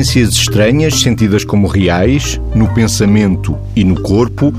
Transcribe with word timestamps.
experiências 0.00 0.34
estranhas 0.34 1.00
sentidas 1.00 1.44
como 1.44 1.66
reais, 1.66 2.40
no 2.54 2.66
pensamento 2.72 3.56
e 3.76 3.84
no 3.84 4.00
corpo, 4.00 4.52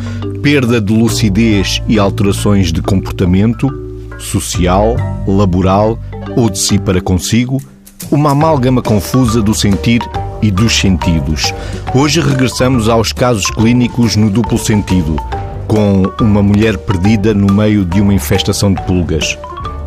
perda 0.44 0.80
de 0.80 0.94
lucidez 0.94 1.82
e 1.88 1.98
alterações 1.98 2.72
de 2.72 2.82
comportamento, 2.82 3.68
social, 4.20 4.96
laboral 5.28 5.98
ou 6.36 6.50
de 6.50 6.60
si 6.60 6.78
para 6.78 7.02
consigo, 7.02 7.60
uma 8.12 8.32
amálgama 8.32 8.82
confusa 8.82 9.42
do 9.42 9.54
sentir 9.56 10.02
e 10.44 10.52
dos 10.52 10.78
sentidos. 10.78 11.54
Hoje 11.94 12.22
regressamos 12.22 12.88
aos 12.88 13.12
casos 13.12 13.50
clínicos 13.50 14.16
no 14.16 14.30
duplo 14.30 14.60
sentido, 14.60 15.16
com 15.68 16.04
uma 16.24 16.44
mulher 16.44 16.78
perdida 16.78 17.34
no 17.34 17.52
meio 17.52 17.84
de 17.84 18.00
uma 18.00 18.14
infestação 18.14 18.72
de 18.74 18.82
pulgas. 18.84 19.38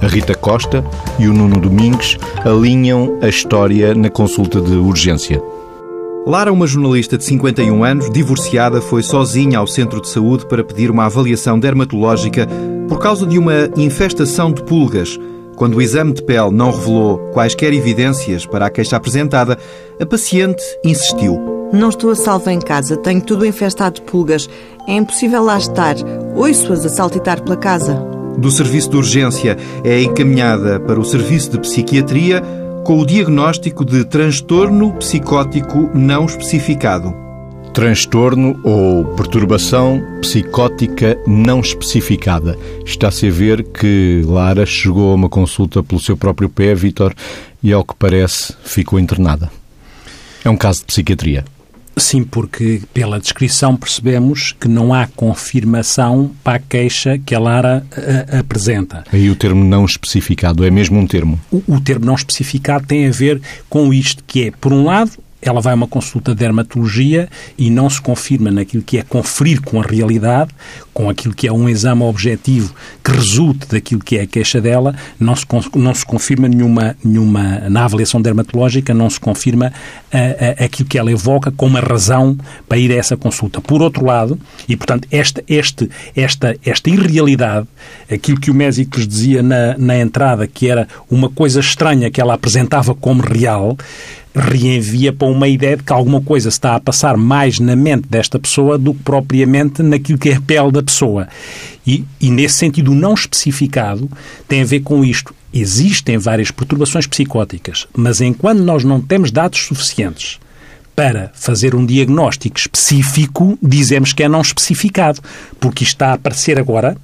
A 0.03 0.07
Rita 0.07 0.34
Costa 0.34 0.84
e 1.19 1.27
o 1.29 1.33
Nuno 1.33 1.61
Domingues 1.61 2.19
alinham 2.45 3.19
a 3.23 3.29
história 3.29 3.95
na 3.95 4.11
consulta 4.11 4.61
de 4.61 4.75
urgência. 4.75 5.43
Lara, 6.27 6.52
uma 6.52 6.66
jornalista 6.66 7.19
de 7.19 7.25
51 7.25 7.85
anos, 7.85 8.11
divorciada, 8.11 8.80
foi 8.80 9.02
sozinha 9.02 9.59
ao 9.59 9.66
centro 9.66 10.01
de 10.01 10.09
saúde 10.09 10.47
para 10.47 10.65
pedir 10.65 10.91
uma 10.91 11.05
avaliação 11.05 11.59
dermatológica 11.59 12.49
por 12.88 12.99
causa 12.99 13.27
de 13.27 13.38
uma 13.38 13.69
infestação 13.77 14.52
de 14.52 14.62
pulgas. 14.62 15.19
Quando 15.57 15.77
o 15.77 15.83
exame 15.83 16.13
de 16.13 16.23
pele 16.23 16.51
não 16.51 16.71
revelou 16.71 17.19
quaisquer 17.33 17.73
evidências 17.73 18.45
para 18.47 18.66
a 18.66 18.71
queixa 18.71 18.97
apresentada, 18.97 19.59
a 20.01 20.07
paciente 20.07 20.63
insistiu. 20.85 21.38
Não 21.73 21.88
estou 21.88 22.11
a 22.11 22.15
salvo 22.15 22.51
em 22.51 22.61
casa, 22.61 22.97
tenho 22.97 23.21
tudo 23.21 23.45
infestado 23.45 23.97
de 23.97 24.02
pulgas. 24.02 24.49
É 24.88 24.95
impossível 24.95 25.43
lá 25.43 25.59
estar. 25.59 25.96
Ouço-as 26.35 26.85
a 26.85 26.88
saltitar 26.88 27.43
pela 27.43 27.57
casa. 27.57 28.13
Do 28.38 28.51
serviço 28.51 28.90
de 28.90 28.96
urgência 28.96 29.57
é 29.82 30.02
encaminhada 30.02 30.80
para 30.80 30.99
o 31.01 31.04
serviço 31.04 31.51
de 31.51 31.60
psiquiatria 31.60 32.43
com 32.85 32.99
o 32.99 33.07
diagnóstico 33.07 33.85
de 33.85 34.04
transtorno 34.04 34.93
psicótico 34.95 35.90
não 35.95 36.27
especificado 36.27 37.24
transtorno 37.74 38.59
ou 38.62 39.05
perturbação 39.16 40.01
psicótica 40.21 41.18
não 41.27 41.60
especificada. 41.60 42.57
Está-se 42.87 43.27
a 43.27 43.30
ver 43.30 43.65
que 43.65 44.23
Lara 44.24 44.65
chegou 44.65 45.10
a 45.10 45.15
uma 45.16 45.29
consulta 45.29 45.82
pelo 45.82 46.01
seu 46.01 46.16
próprio 46.16 46.49
pé, 46.49 46.73
Vitor, 46.73 47.12
e 47.60 47.73
ao 47.73 47.85
que 47.85 47.95
parece 47.96 48.55
ficou 48.65 48.99
internada. 48.99 49.51
É 50.45 50.49
um 50.49 50.57
caso 50.57 50.80
de 50.80 50.87
psiquiatria. 50.87 51.45
Sim, 51.96 52.24
porque 52.24 52.82
pela 52.92 53.20
descrição 53.20 53.76
percebemos 53.76 54.52
que 54.52 54.68
não 54.68 54.92
há 54.92 55.06
confirmação 55.06 56.30
para 56.42 56.56
a 56.56 56.59
queixa 56.59 57.18
que 57.18 57.34
a 57.34 57.38
Lara 57.38 57.87
a, 58.30 58.38
apresenta. 58.38 59.04
Aí 59.12 59.30
o 59.30 59.37
termo 59.37 59.64
não 59.64 59.84
especificado 59.84 60.65
é 60.65 60.70
mesmo 60.70 60.98
um 60.98 61.06
termo? 61.06 61.40
O, 61.50 61.62
o 61.68 61.80
termo 61.80 62.04
não 62.04 62.15
especificado 62.15 62.87
tem 62.87 63.06
a 63.06 63.10
ver 63.10 63.40
com 63.68 63.92
isto, 63.92 64.25
que 64.26 64.48
é, 64.48 64.50
por 64.50 64.72
um 64.72 64.84
lado, 64.84 65.12
ela 65.44 65.60
vai 65.60 65.72
a 65.72 65.76
uma 65.76 65.87
consulta 65.87 66.32
de 66.32 66.38
dermatologia 66.38 67.28
e 67.59 67.70
não 67.70 67.88
se 67.91 68.00
confirma 68.00 68.50
naquilo 68.50 68.82
que 68.82 68.98
é 68.98 69.03
conferir 69.03 69.60
com 69.60 69.81
a 69.81 69.84
realidade, 69.84 70.50
com 70.92 71.10
aquilo 71.10 71.34
que 71.34 71.47
é 71.47 71.53
um 71.53 71.69
exame 71.69 72.03
objetivo 72.03 72.75
que 73.03 73.10
resulte 73.10 73.66
daquilo 73.69 74.00
que 74.00 74.16
é 74.16 74.22
a 74.22 74.26
queixa 74.26 74.60
dela, 74.60 74.94
não 75.19 75.37
se, 75.37 75.44
não 75.76 75.94
se 75.94 76.06
confirma 76.06 76.48
nenhuma, 76.48 76.97
nenhuma, 77.04 77.69
na 77.69 77.84
avaliação 77.84 78.22
dermatológica, 78.22 78.94
não 78.94 79.10
se 79.10 79.20
confirma 79.20 79.72
a, 80.12 80.62
a, 80.62 80.65
aquilo 80.65 80.88
que 80.88 80.98
ela 80.98 81.10
evoca 81.10 81.50
como 81.50 81.75
uma 81.75 81.81
razão 81.81 82.37
para 82.69 82.78
ir 82.78 82.92
a 82.92 82.94
essa 82.94 83.16
consulta. 83.16 83.60
Por 83.60 83.82
outro 83.82 84.04
lado, 84.04 84.38
e 84.69 84.76
portanto, 84.76 85.09
esta, 85.10 85.42
este, 85.48 85.91
esta, 86.15 86.56
esta 86.65 86.88
irrealidade, 86.88 87.66
aquilo 88.10 88.41
que 88.41 88.50
o 88.50 88.54
médico 88.54 88.97
lhes 88.97 89.09
dizia 89.09 89.43
na, 89.43 89.77
na 89.77 89.99
entrada, 89.99 90.47
que 90.47 90.69
era 90.69 90.88
uma 91.10 91.28
coisa 91.28 91.60
estranha 91.60 92.10
que 92.10 92.21
ela 92.21 92.34
apresentava 92.34 92.94
como 92.94 93.21
real, 93.21 93.77
reenvia 94.34 95.12
para 95.12 95.28
uma 95.28 95.47
ideia 95.47 95.77
de 95.77 95.83
que 95.84 95.93
alguma 95.93 96.21
coisa 96.21 96.49
está 96.49 96.75
a 96.75 96.81
passar 96.81 97.17
mais 97.17 97.61
na 97.61 97.77
mente 97.77 98.09
desta 98.09 98.39
pessoa 98.39 98.77
do 98.77 98.93
que 98.93 99.03
propriamente 99.03 99.83
naquilo 99.83 100.19
que 100.19 100.31
é 100.31 100.34
a 100.34 100.41
pele 100.41 100.72
da 100.72 100.83
pessoa. 100.83 101.28
E, 101.87 102.05
e 102.21 102.31
nesse 102.31 102.56
sentido, 102.56 102.95
não 102.95 103.15
especificado 103.15 104.11
tem 104.49 104.62
a 104.62 104.65
ver 104.65 104.81
com 104.81 105.05
isto. 105.05 105.34
Existem 105.53 106.19
várias 106.19 106.50
perturbações 106.50 107.06
psicóticas, 107.06 107.87
mas 107.97 108.21
enquanto 108.21 108.59
nós 108.61 108.83
não 108.83 109.00
temos 109.00 109.31
dados 109.31 109.61
suficientes 109.61 110.41
para 110.97 111.31
fazer 111.34 111.75
um 111.75 111.87
diagnóstico 111.87 112.59
específico, 112.59 113.56
dizemos 113.62 114.12
que 114.12 114.22
é 114.22 114.28
não 114.28 114.41
especificado, 114.41 115.21
porque 115.61 115.84
isto 115.84 115.95
está 115.95 116.09
a 116.09 116.15
aparecer 116.15 116.59
agora, 116.59 116.97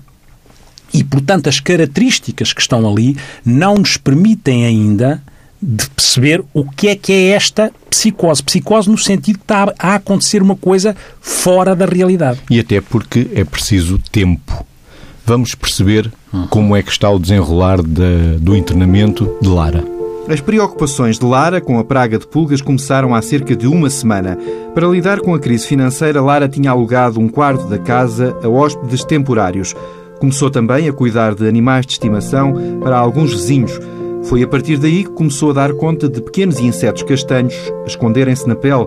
e, 0.92 1.04
portanto, 1.04 1.48
as 1.48 1.60
características 1.60 2.52
que 2.52 2.60
estão 2.60 2.88
ali 2.88 3.16
não 3.44 3.76
nos 3.76 3.96
permitem 3.96 4.66
ainda 4.66 5.22
de 5.62 5.88
perceber 5.90 6.42
o 6.54 6.64
que 6.64 6.88
é 6.88 6.96
que 6.96 7.12
é 7.12 7.28
esta 7.30 7.70
psicose. 7.88 8.42
Psicose 8.42 8.88
no 8.88 8.98
sentido 8.98 9.38
que 9.38 9.44
está 9.44 9.72
a 9.78 9.94
acontecer 9.96 10.42
uma 10.42 10.56
coisa 10.56 10.96
fora 11.20 11.76
da 11.76 11.86
realidade. 11.86 12.40
E 12.50 12.58
até 12.58 12.80
porque 12.80 13.28
é 13.34 13.44
preciso 13.44 13.98
tempo. 14.10 14.64
Vamos 15.24 15.54
perceber 15.54 16.10
uhum. 16.32 16.46
como 16.48 16.74
é 16.74 16.82
que 16.82 16.90
está 16.90 17.10
o 17.10 17.18
desenrolar 17.18 17.82
de, 17.82 18.38
do 18.40 18.56
internamento 18.56 19.36
de 19.40 19.48
Lara. 19.48 19.84
As 20.28 20.40
preocupações 20.40 21.18
de 21.18 21.24
Lara 21.24 21.60
com 21.60 21.78
a 21.78 21.84
praga 21.84 22.18
de 22.18 22.26
pulgas 22.26 22.60
começaram 22.60 23.14
há 23.14 23.20
cerca 23.20 23.56
de 23.56 23.66
uma 23.66 23.90
semana. 23.90 24.38
Para 24.74 24.86
lidar 24.86 25.20
com 25.20 25.34
a 25.34 25.40
crise 25.40 25.66
financeira, 25.66 26.22
Lara 26.22 26.48
tinha 26.48 26.70
alugado 26.70 27.18
um 27.18 27.28
quarto 27.28 27.66
da 27.66 27.78
casa 27.78 28.36
a 28.42 28.48
hóspedes 28.48 29.04
temporários. 29.04 29.74
Começou 30.20 30.50
também 30.50 30.88
a 30.88 30.92
cuidar 30.92 31.34
de 31.34 31.48
animais 31.48 31.84
de 31.84 31.92
estimação 31.92 32.80
para 32.80 32.96
alguns 32.96 33.32
vizinhos. 33.32 33.80
Foi 34.24 34.42
a 34.42 34.48
partir 34.48 34.76
daí 34.76 35.04
que 35.04 35.10
começou 35.10 35.50
a 35.50 35.54
dar 35.54 35.72
conta 35.72 36.08
de 36.08 36.20
pequenos 36.20 36.60
insetos 36.60 37.02
castanhos 37.02 37.54
a 37.84 37.86
esconderem-se 37.86 38.46
na 38.46 38.54
pele, 38.54 38.86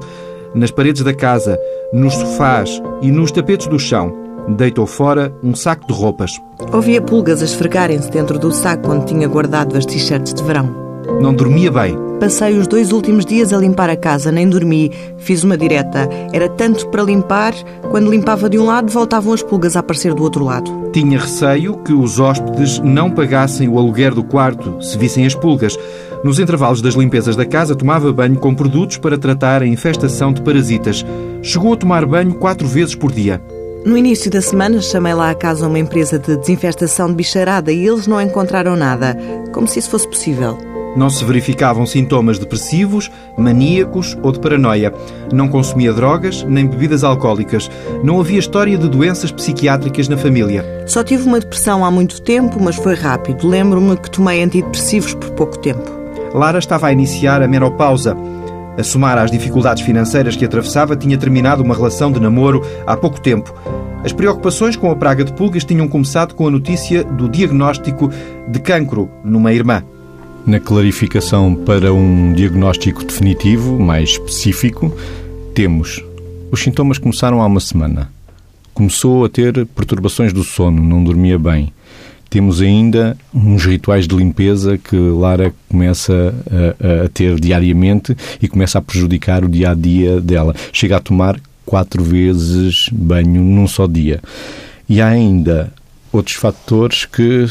nas 0.54 0.72
paredes 0.72 1.04
da 1.04 1.14
casa, 1.14 1.60
nos 1.92 2.14
sofás 2.14 2.82
e 3.02 3.12
nos 3.12 3.32
tapetes 3.32 3.68
do 3.68 3.80
chão. 3.80 4.14
Deitou 4.50 4.86
fora 4.86 5.34
um 5.42 5.56
saco 5.56 5.88
de 5.88 5.94
roupas. 5.94 6.32
Ouvia 6.72 7.02
pulgas 7.02 7.42
a 7.42 7.46
esfregarem-se 7.46 8.12
dentro 8.12 8.38
do 8.38 8.52
saco 8.52 8.92
onde 8.92 9.06
tinha 9.06 9.28
guardado 9.28 9.78
as 9.78 9.86
t-shirts 9.86 10.34
de 10.34 10.44
verão. 10.44 10.70
Não 11.22 11.34
dormia 11.34 11.72
bem. 11.72 12.03
Passei 12.20 12.58
os 12.58 12.68
dois 12.68 12.92
últimos 12.92 13.26
dias 13.26 13.52
a 13.52 13.58
limpar 13.58 13.90
a 13.90 13.98
casa, 13.98 14.32
nem 14.32 14.48
dormi. 14.48 14.92
Fiz 15.18 15.44
uma 15.44 15.58
direta. 15.58 16.08
Era 16.32 16.48
tanto 16.48 16.88
para 16.88 17.04
limpar, 17.04 17.54
quando 17.92 18.10
limpava 18.10 18.50
de 18.50 18.58
um 18.58 18.66
lado, 18.66 18.92
voltavam 18.92 19.34
as 19.34 19.44
pulgas 19.44 19.76
a 19.76 19.82
aparecer 19.82 20.14
do 20.14 20.24
outro 20.24 20.46
lado. 20.46 20.72
Tinha 20.94 21.20
receio 21.20 21.78
que 21.78 21.94
os 21.94 22.20
hóspedes 22.20 22.80
não 22.80 23.12
pagassem 23.12 23.68
o 23.68 23.78
aluguer 23.78 24.14
do 24.14 24.24
quarto 24.24 24.82
se 24.82 24.98
vissem 24.98 25.26
as 25.26 25.36
pulgas. 25.36 25.78
Nos 26.24 26.40
intervalos 26.40 26.82
das 26.82 26.94
limpezas 26.94 27.36
da 27.36 27.46
casa, 27.46 27.76
tomava 27.76 28.14
banho 28.14 28.38
com 28.38 28.56
produtos 28.56 28.98
para 28.98 29.18
tratar 29.18 29.62
a 29.62 29.68
infestação 29.68 30.32
de 30.32 30.42
parasitas. 30.42 31.06
Chegou 31.42 31.74
a 31.74 31.78
tomar 31.78 32.06
banho 32.06 32.34
quatro 32.36 32.66
vezes 32.66 32.96
por 32.96 33.12
dia. 33.12 33.42
No 33.86 33.98
início 33.98 34.32
da 34.32 34.42
semana, 34.42 34.82
chamei 34.82 35.14
lá 35.14 35.30
a 35.30 35.36
casa 35.36 35.68
uma 35.68 35.78
empresa 35.78 36.18
de 36.18 36.38
desinfestação 36.38 37.10
de 37.10 37.16
bicharada 37.16 37.70
e 37.70 37.86
eles 37.86 38.08
não 38.08 38.22
encontraram 38.22 38.78
nada, 38.78 39.18
como 39.52 39.68
se 39.68 39.80
isso 39.80 39.90
fosse 39.90 40.08
possível. 40.08 40.58
Não 40.96 41.10
se 41.10 41.26
verificavam 41.26 41.88
sintomas 41.88 42.38
depressivos, 42.38 43.10
maníacos 43.36 44.16
ou 44.22 44.32
de 44.32 44.40
paranoia. 44.40 44.94
Não 45.32 45.48
consumia 45.48 45.92
drogas 45.92 46.44
nem 46.44 46.68
bebidas 46.68 47.04
alcoólicas. 47.04 47.70
Não 48.04 48.20
havia 48.20 48.38
história 48.38 48.78
de 48.78 48.88
doenças 48.88 49.32
psiquiátricas 49.32 50.08
na 50.08 50.18
família. 50.18 50.64
Só 50.86 51.04
tive 51.04 51.28
uma 51.28 51.40
depressão 51.40 51.84
há 51.84 51.90
muito 51.90 52.22
tempo, 52.22 52.62
mas 52.62 52.76
foi 52.76 52.94
rápido. 52.94 53.48
Lembro-me 53.48 53.98
que 53.98 54.12
tomei 54.12 54.44
antidepressivos 54.44 55.16
por 55.16 55.32
pouco 55.32 55.58
tempo. 55.58 55.90
Lara 56.32 56.60
estava 56.60 56.88
a 56.88 56.92
iniciar 56.92 57.42
a 57.42 57.48
menopausa. 57.48 58.16
A 58.78 58.84
somar 58.84 59.18
às 59.18 59.32
dificuldades 59.32 59.84
financeiras 59.84 60.36
que 60.36 60.46
atravessava, 60.46 60.96
tinha 60.96 61.18
terminado 61.18 61.64
uma 61.64 61.76
relação 61.76 62.12
de 62.12 62.20
namoro 62.20 62.62
há 62.86 62.96
pouco 62.96 63.20
tempo. 63.20 63.54
As 64.04 64.12
preocupações 64.12 64.76
com 64.76 64.92
a 64.92 64.96
praga 64.96 65.24
de 65.24 65.34
pulgas 65.34 65.64
tinham 65.64 65.88
começado 65.88 66.36
com 66.36 66.48
a 66.48 66.52
notícia 66.52 67.04
do 67.04 67.30
diagnóstico 67.30 68.12
de 68.48 68.60
cancro 68.60 69.10
numa 69.24 69.54
irmã 69.54 69.84
na 70.46 70.60
clarificação 70.60 71.56
para 71.56 71.94
um 71.94 72.34
diagnóstico 72.34 73.04
definitivo, 73.04 73.80
mais 73.80 74.12
específico, 74.12 74.96
temos 75.54 76.04
os 76.54 76.62
sintomas 76.62 77.00
começaram 77.00 77.42
há 77.42 77.48
uma 77.48 77.60
semana. 77.60 78.12
Começou 78.76 79.26
a 79.26 79.30
ter 79.30 79.66
perturbações 79.66 80.32
do 80.32 80.44
sono, 80.44 80.84
não 80.84 81.04
dormia 81.04 81.40
bem. 81.40 81.74
Temos 82.30 82.62
ainda 82.62 83.18
uns 83.34 83.66
rituais 83.66 84.08
de 84.08 84.16
limpeza 84.16 84.78
que 84.78 84.96
Lara 84.96 85.52
começa 85.68 86.14
a, 86.80 87.06
a 87.06 87.10
ter 87.10 87.40
diariamente 87.40 88.16
e 88.40 88.48
começa 88.48 88.78
a 88.78 88.84
prejudicar 88.84 89.44
o 89.44 89.50
dia 89.50 89.72
a 89.72 89.74
dia 89.74 90.22
dela. 90.22 90.54
Chega 90.72 90.98
a 90.98 91.00
tomar 91.00 91.40
quatro 91.66 92.04
vezes 92.04 92.88
banho 92.92 93.44
num 93.44 93.68
só 93.68 93.88
dia. 93.88 94.22
E 94.88 95.02
há 95.02 95.08
ainda 95.08 95.74
outros 96.12 96.36
fatores 96.36 97.06
que 97.06 97.48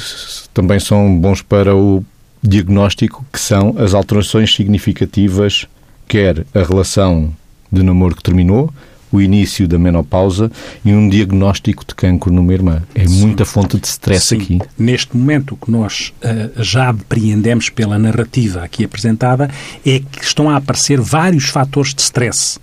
também 0.54 0.78
são 0.78 1.18
bons 1.18 1.42
para 1.42 1.74
o 1.74 2.04
diagnóstico, 2.42 3.24
que 3.32 3.38
são 3.38 3.74
as 3.78 3.94
alterações 3.94 4.54
significativas, 4.54 5.66
quer 6.08 6.44
a 6.54 6.62
relação 6.62 7.32
de 7.70 7.82
namoro 7.82 8.16
que 8.16 8.22
terminou, 8.22 8.72
o 9.12 9.20
início 9.20 9.68
da 9.68 9.78
menopausa 9.78 10.50
e 10.82 10.92
um 10.92 11.08
diagnóstico 11.08 11.84
de 11.86 11.94
cancro 11.94 12.32
numa 12.32 12.52
irmã. 12.52 12.82
É 12.94 13.06
Sim. 13.06 13.20
muita 13.20 13.44
fonte 13.44 13.78
de 13.78 13.86
stress 13.86 14.28
Sim. 14.28 14.36
aqui. 14.36 14.58
Neste 14.78 15.14
momento, 15.16 15.52
o 15.52 15.56
que 15.56 15.70
nós 15.70 16.12
uh, 16.24 16.62
já 16.62 16.90
depreendemos 16.90 17.68
pela 17.68 17.98
narrativa 17.98 18.62
aqui 18.64 18.84
apresentada 18.84 19.50
é 19.86 20.00
que 20.00 20.24
estão 20.24 20.48
a 20.48 20.56
aparecer 20.56 20.98
vários 20.98 21.44
fatores 21.44 21.94
de 21.94 22.00
stress. 22.00 22.58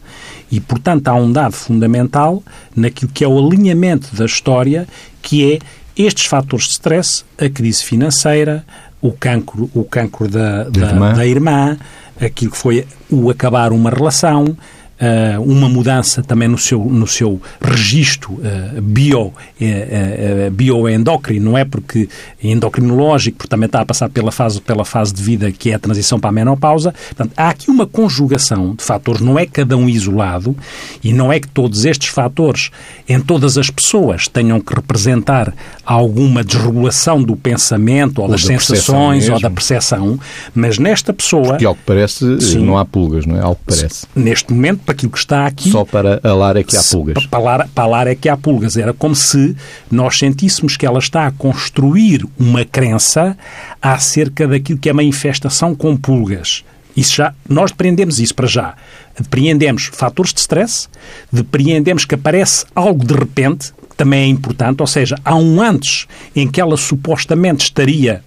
E, 0.51 0.59
portanto, 0.59 1.07
há 1.07 1.13
um 1.13 1.31
dado 1.31 1.53
fundamental 1.53 2.43
naquilo 2.75 3.11
que 3.13 3.23
é 3.23 3.27
o 3.27 3.37
alinhamento 3.37 4.15
da 4.15 4.25
história, 4.25 4.87
que 5.21 5.53
é 5.53 5.59
estes 5.95 6.25
fatores 6.25 6.65
de 6.65 6.71
stress, 6.71 7.23
a 7.37 7.47
crise 7.47 7.83
financeira, 7.83 8.65
o 9.01 9.11
cancro, 9.11 9.69
o 9.73 9.83
cancro 9.83 10.27
da, 10.27 10.63
da, 10.63 10.87
irmã. 10.87 11.13
da 11.13 11.25
irmã, 11.25 11.77
aquilo 12.19 12.51
que 12.51 12.57
foi 12.57 12.85
o 13.09 13.29
acabar 13.29 13.71
uma 13.71 13.89
relação, 13.89 14.57
uh, 14.99 15.41
uma 15.41 15.69
mudança 15.69 16.21
também 16.21 16.47
no 16.47 16.57
seu, 16.57 16.83
no 16.83 17.07
seu 17.07 17.41
registro 17.61 18.33
uh, 18.33 18.81
bio, 18.81 19.27
uh, 19.27 20.51
bioendócrino, 20.51 21.51
não 21.51 21.57
é? 21.57 21.65
Porque 21.65 22.09
endocrinológico, 22.43 23.37
porque 23.37 23.49
também 23.49 23.65
está 23.65 23.81
a 23.81 23.85
passar 23.85 24.09
pela 24.09 24.31
fase, 24.31 24.61
pela 24.61 24.85
fase 24.85 25.13
de 25.13 25.23
vida 25.23 25.51
que 25.51 25.71
é 25.71 25.75
a 25.75 25.79
transição 25.79 26.19
para 26.19 26.29
a 26.29 26.33
menopausa. 26.33 26.93
Portanto, 27.07 27.33
há 27.35 27.49
aqui 27.49 27.69
uma 27.71 27.87
conjugação 27.87 28.75
de 28.75 28.83
fatores, 28.83 29.21
não 29.21 29.37
é 29.37 29.45
cada 29.45 29.77
um 29.77 29.87
isolado 29.87 30.55
e 31.03 31.13
não 31.13 31.31
é 31.31 31.39
que 31.39 31.47
todos 31.47 31.85
estes 31.85 32.09
fatores 32.09 32.69
em 33.07 33.19
todas 33.19 33.57
as 33.57 33.69
pessoas 33.69 34.27
tenham 34.27 34.59
que 34.59 34.73
representar 34.73 35.53
alguma 35.85 36.43
desregulação 36.43 37.21
do 37.21 37.35
pensamento 37.35 38.19
ou, 38.19 38.25
ou 38.25 38.31
das 38.31 38.41
da 38.41 38.47
sensações 38.47 39.29
ou 39.29 39.39
da 39.39 39.49
percepção, 39.49 40.19
mas 40.53 40.77
nesta 40.77 41.13
pessoa. 41.13 41.49
Porque, 41.49 41.65
ao 41.65 41.75
que 41.75 41.81
parece, 41.85 42.41
sim, 42.41 42.59
não 42.59 42.77
há 42.77 42.85
pulgas, 42.85 43.25
não 43.25 43.37
é? 43.37 43.41
Ao 43.41 43.55
que 43.55 43.61
parece. 43.65 44.05
Neste 44.15 44.53
momento, 44.53 44.81
para 44.89 44.93
aquilo 44.93 45.11
que 45.11 45.19
está 45.19 45.45
aqui. 45.45 45.69
Só 45.69 45.85
para 45.85 46.19
a 46.23 46.33
Lara 46.33 46.59
é 46.59 46.63
que 46.63 46.75
há 46.75 46.81
pulgas. 46.81 47.25
Para 47.27 47.39
a 47.39 47.41
Lara, 47.41 47.69
para 47.75 47.83
a 47.83 47.87
Lara 47.87 48.11
é 48.11 48.15
que 48.15 48.27
há 48.27 48.35
pulgas. 48.35 48.75
Era 48.75 48.91
como 48.91 49.15
se 49.15 49.55
nós 49.91 50.17
sentíssemos 50.17 50.75
que 50.75 50.85
ela 50.85 50.97
está 50.97 51.27
a 51.27 51.31
construir 51.31 52.25
uma 52.39 52.65
crença 52.65 53.37
acerca 53.79 54.47
daquilo 54.47 54.79
que 54.79 54.89
é 54.89 54.93
manifestação 54.93 55.75
com 55.75 55.95
pulgas. 55.95 56.63
Isso 56.97 57.15
já, 57.15 57.33
nós 57.47 57.71
depreendemos 57.71 58.19
isso 58.19 58.33
para 58.33 58.47
já. 58.47 58.73
Depreendemos 59.17 59.89
fatores 59.93 60.33
de 60.33 60.39
stress, 60.39 60.89
depreendemos 61.31 62.03
que 62.03 62.15
aparece 62.15 62.65
algo 62.73 63.05
de 63.05 63.13
repente, 63.13 63.71
que 63.89 63.95
também 63.95 64.21
é 64.21 64.27
importante, 64.27 64.81
ou 64.81 64.87
seja, 64.87 65.17
há 65.23 65.35
um 65.35 65.61
antes 65.61 66.07
em 66.35 66.47
que 66.47 66.59
ela 66.59 66.75
supostamente 66.75 67.63
estaria 67.63 68.23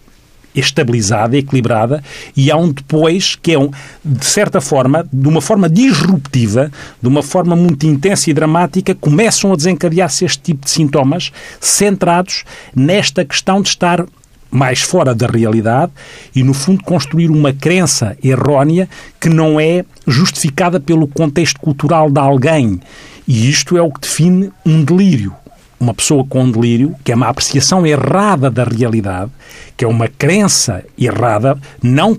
estabilizada, 0.55 1.37
equilibrada, 1.37 2.03
e 2.37 2.51
há 2.51 2.57
um 2.57 2.71
depois 2.71 3.37
que 3.37 3.53
é, 3.53 3.59
um, 3.59 3.71
de 4.05 4.25
certa 4.25 4.61
forma, 4.61 5.07
de 5.13 5.29
uma 5.29 5.41
forma 5.41 5.69
disruptiva, 5.69 6.71
de 7.01 7.09
uma 7.09 7.23
forma 7.23 7.57
muito 7.57 7.87
intensa 7.87 8.31
e 8.31 8.35
dramática, 8.35 8.95
começam 8.95 9.53
a 9.53 9.57
desencadear-se 9.57 10.25
este 10.25 10.41
tipo 10.41 10.65
de 10.65 10.71
sintomas 10.71 11.33
centrados 11.61 12.45
nesta 12.75 13.25
questão 13.25 13.63
de 13.63 13.69
estar 13.69 14.05
mais 14.51 14.83
fora 14.83 15.15
da 15.15 15.27
realidade 15.27 15.93
e, 16.35 16.43
no 16.43 16.53
fundo, 16.53 16.85
construir 16.85 17.31
uma 17.31 17.55
crença 17.55 18.17
errónea 18.23 18.87
que 19.19 19.31
não 19.31 19.59
é 19.59 19.83
justificada 20.07 20.79
pelo 20.79 21.09
contexto 21.09 21.59
cultural 21.59 22.11
de 22.11 22.21
alguém. 22.21 22.79
E 23.27 23.49
isto 23.49 23.79
é 23.79 23.83
o 23.83 23.91
que 23.91 24.01
define 24.01 24.53
um 24.67 24.85
delírio 24.85 25.35
uma 25.83 25.93
pessoa 25.93 26.25
com 26.25 26.49
delírio, 26.49 26.95
que 27.05 27.11
é 27.11 27.15
uma 27.15 27.29
apreciação 27.29 27.85
errada 27.85 28.49
da 28.49 28.63
realidade, 28.63 29.31
que 29.77 29.85
é 29.85 29.89
uma 29.89 30.07
crença 30.07 30.85
errada, 30.97 31.59
não, 31.83 32.17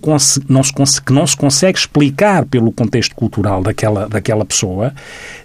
não 0.50 0.63
se, 0.63 1.01
que 1.01 1.13
não 1.13 1.25
se 1.25 1.38
consegue 1.38 1.77
explicar 1.77 2.45
pelo 2.45 2.71
contexto 2.71 3.15
cultural 3.15 3.63
daquela, 3.63 4.07
daquela 4.10 4.44
pessoa, 4.44 4.94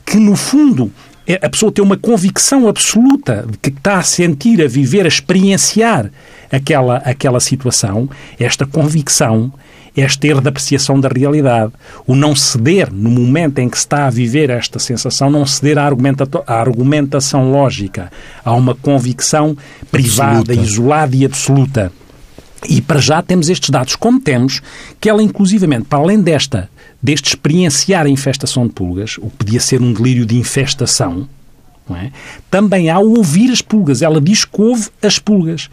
que 0.05 0.17
no 0.17 0.35
fundo 0.35 0.91
é, 1.27 1.39
a 1.41 1.49
pessoa 1.49 1.71
tem 1.71 1.85
uma 1.85 1.97
convicção 1.97 2.67
absoluta 2.67 3.47
de 3.49 3.57
que 3.59 3.69
está 3.69 3.99
a 3.99 4.03
sentir, 4.03 4.63
a 4.63 4.67
viver, 4.67 5.05
a 5.05 5.09
experienciar 5.09 6.11
aquela, 6.51 6.97
aquela 6.99 7.39
situação, 7.39 8.11
esta 8.39 8.67
convicção 8.67 9.53
este 10.01 10.29
erro 10.29 10.41
de 10.41 10.49
apreciação 10.49 11.01
da 11.01 11.09
realidade. 11.09 11.73
O 12.07 12.15
não 12.15 12.35
ceder, 12.35 12.93
no 12.93 13.11
momento 13.11 13.59
em 13.59 13.69
que 13.69 13.77
se 13.77 13.85
está 13.85 14.07
a 14.07 14.11
viver 14.11 14.51
esta 14.51 14.79
sensação, 14.79 15.31
não 15.31 15.47
ceder 15.47 15.79
à, 15.79 15.85
argumenta 15.85 16.29
à 16.47 16.61
argumentação 16.61 17.51
lógica, 17.51 18.11
a 18.45 18.53
uma 18.55 18.75
convicção 18.75 19.57
privada, 19.91 20.39
absoluta. 20.39 20.55
isolada 20.55 21.17
e 21.17 21.25
absoluta. 21.25 21.93
E 22.69 22.81
para 22.81 23.01
já 23.01 23.23
temos 23.23 23.49
estes 23.49 23.71
dados, 23.71 23.95
como 23.95 24.21
temos, 24.21 24.61
que 25.01 25.09
ela, 25.09 25.23
inclusivamente, 25.23 25.85
para 25.85 26.01
além 26.01 26.21
desta, 26.21 26.69
deste 27.01 27.29
experienciar 27.29 28.05
a 28.07 28.09
infestação 28.09 28.67
de 28.67 28.73
pulgas, 28.73 29.17
o 29.19 29.31
que 29.31 29.37
podia 29.37 29.61
ser 29.61 29.81
um 29.81 29.93
delírio 29.93 30.27
de 30.27 30.37
infestação, 30.37 31.29
é? 31.97 32.11
Também 32.51 32.91
há 32.91 32.99
o 32.99 33.17
ouvir 33.17 33.51
as 33.51 33.63
pulgas. 33.63 34.03
Ela 34.03 34.21
diz 34.21 34.45
que 34.45 34.61
ouve 34.61 34.91
as 35.03 35.19
pulgas. 35.19 35.71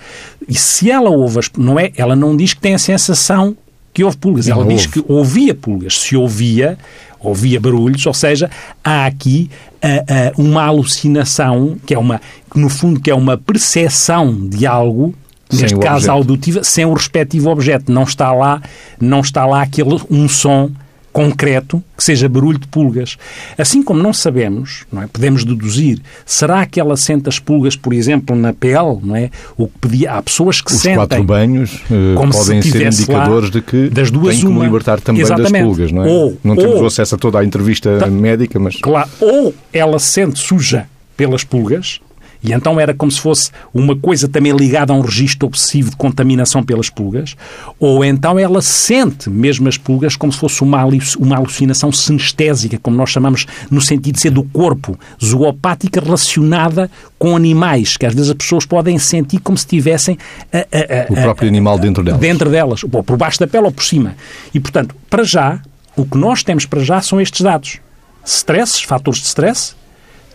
E 0.47 0.55
se 0.55 0.89
ela 0.89 1.09
ouve 1.09 1.39
as 1.39 1.51
não 1.57 1.79
é, 1.79 1.91
ela 1.97 2.15
não 2.15 2.37
diz 2.37 2.53
que 2.53 2.61
tem 2.61 2.73
a 2.73 2.79
sensação 2.79 3.57
que 3.95 4.03
houve 4.03 4.17
pulgas. 4.17 4.49
Ela 4.49 4.65
diz 4.65 4.85
que 4.85 5.03
ouvia 5.07 5.55
pulgas. 5.55 5.97
Se 5.97 6.17
ouvia, 6.17 6.77
ouvia 7.17 7.61
barulhos, 7.61 8.05
ou 8.05 8.13
seja, 8.13 8.51
há 8.83 9.05
aqui 9.05 9.49
uh, 9.75 10.37
uh, 10.37 10.43
uma 10.43 10.63
alucinação, 10.63 11.77
que 11.85 11.93
é 11.93 11.97
uma, 11.97 12.19
que 12.51 12.59
no 12.59 12.67
fundo 12.67 12.99
que 12.99 13.09
é 13.09 13.15
uma 13.15 13.37
percepção 13.37 14.47
de 14.49 14.67
algo, 14.67 15.15
neste 15.51 15.77
caso 15.77 16.11
auditiva, 16.11 16.61
sem 16.61 16.83
o 16.83 16.93
respectivo 16.93 17.49
objeto. 17.49 17.89
Não 17.89 18.03
está 18.03 18.33
lá, 18.33 18.61
não 18.99 19.21
está 19.21 19.45
lá 19.45 19.61
aquele 19.61 19.97
um 20.11 20.27
som 20.27 20.69
concreto 21.15 21.81
que 21.95 22.03
seja 22.03 22.27
barulho 22.27 22.59
de 22.59 22.67
pulgas. 22.67 23.15
Assim 23.57 23.81
como 23.81 24.03
não 24.03 24.11
sabemos, 24.11 24.83
não 24.91 25.01
é? 25.01 25.07
podemos 25.07 25.45
deduzir, 25.45 26.01
será 26.25 26.65
que 26.65 26.77
ela 26.77 26.97
sente 26.97 27.29
as 27.29 27.39
pulgas, 27.39 27.77
por 27.77 27.93
exemplo, 27.93 28.35
na 28.35 28.51
pele? 28.51 28.99
Não 29.01 29.15
é? 29.15 29.31
O 29.55 29.65
que 29.65 29.79
pedia, 29.79 30.11
há 30.11 30.21
pessoas 30.21 30.59
que 30.59 30.73
Os 30.73 30.79
sentem. 30.79 30.99
Os 30.99 31.07
quatro 31.07 31.23
banhos 31.23 31.75
uh, 31.89 32.15
como 32.17 32.33
podem 32.33 32.61
se 32.61 32.69
ser 32.69 32.87
indicadores 32.87 33.49
de 33.49 33.61
que 33.61 33.87
das 33.87 34.11
duas 34.11 34.35
tem 34.35 34.41
que 34.41 34.51
uma. 34.51 34.65
libertar 34.65 34.99
também 34.99 35.21
Exatamente. 35.21 35.53
das 35.53 35.61
pulgas, 35.61 35.91
não 35.93 36.03
é? 36.03 36.07
Ou, 36.09 36.37
não 36.43 36.55
temos 36.57 36.81
ou, 36.81 36.85
acesso 36.85 37.15
a 37.15 37.17
toda 37.17 37.39
a 37.39 37.45
entrevista 37.45 37.97
tá, 37.97 38.07
médica, 38.07 38.59
mas... 38.59 38.75
Claro, 38.75 39.09
ou 39.21 39.55
ela 39.71 39.97
se 39.99 40.07
sente 40.07 40.37
suja 40.37 40.85
pelas 41.15 41.45
pulgas, 41.45 42.01
e 42.45 42.53
então 42.53 42.79
era 42.79 42.93
como 42.93 43.11
se 43.11 43.19
fosse 43.19 43.49
uma 43.73 43.95
coisa 43.95 44.27
também 44.27 44.51
ligada 44.51 44.93
a 44.93 44.95
um 44.95 45.01
registro 45.01 45.47
obsessivo 45.47 45.89
de 45.89 45.95
contaminação 45.95 46.61
pelas 46.63 46.89
pulgas, 46.89 47.35
ou 47.79 48.05
então 48.05 48.37
ela 48.37 48.61
sente 48.61 49.29
mesmo 49.29 49.67
as 49.67 49.77
pulgas 49.77 50.15
como 50.15 50.31
se 50.31 50.39
fosse 50.39 50.61
uma, 50.61 50.83
uma 51.17 51.37
alucinação 51.37 51.91
sinestésica, 51.91 52.77
como 52.77 52.95
nós 52.95 53.09
chamamos 53.09 53.45
no 53.71 53.81
sentido 53.81 54.15
de 54.15 54.21
ser 54.21 54.29
do 54.29 54.43
corpo, 54.43 54.97
zoopática 55.23 55.99
relacionada 55.99 56.89
com 57.17 57.35
animais, 57.35 57.97
que 57.97 58.05
às 58.05 58.13
vezes 58.13 58.29
as 58.29 58.37
pessoas 58.37 58.65
podem 58.65 58.99
sentir 58.99 59.39
como 59.39 59.57
se 59.57 59.65
tivessem 59.65 60.17
a, 60.53 60.57
a, 60.57 60.61
a, 60.61 60.65
o 61.09 61.15
próprio 61.15 61.49
animal 61.49 61.79
dentro 61.79 62.03
delas. 62.03 62.19
Dentro 62.19 62.49
delas, 62.49 62.83
ou 62.83 63.03
por 63.03 63.17
baixo 63.17 63.39
da 63.39 63.47
pele 63.47 63.65
ou 63.65 63.71
por 63.71 63.83
cima. 63.83 64.15
E, 64.53 64.59
portanto, 64.59 64.95
para 65.09 65.23
já, 65.23 65.59
o 65.95 66.05
que 66.05 66.17
nós 66.17 66.43
temos 66.43 66.65
para 66.65 66.83
já 66.83 67.01
são 67.01 67.19
estes 67.19 67.41
dados. 67.41 67.79
Stresses, 68.23 68.81
fatores 68.81 69.19
de 69.21 69.27
stress, 69.27 69.75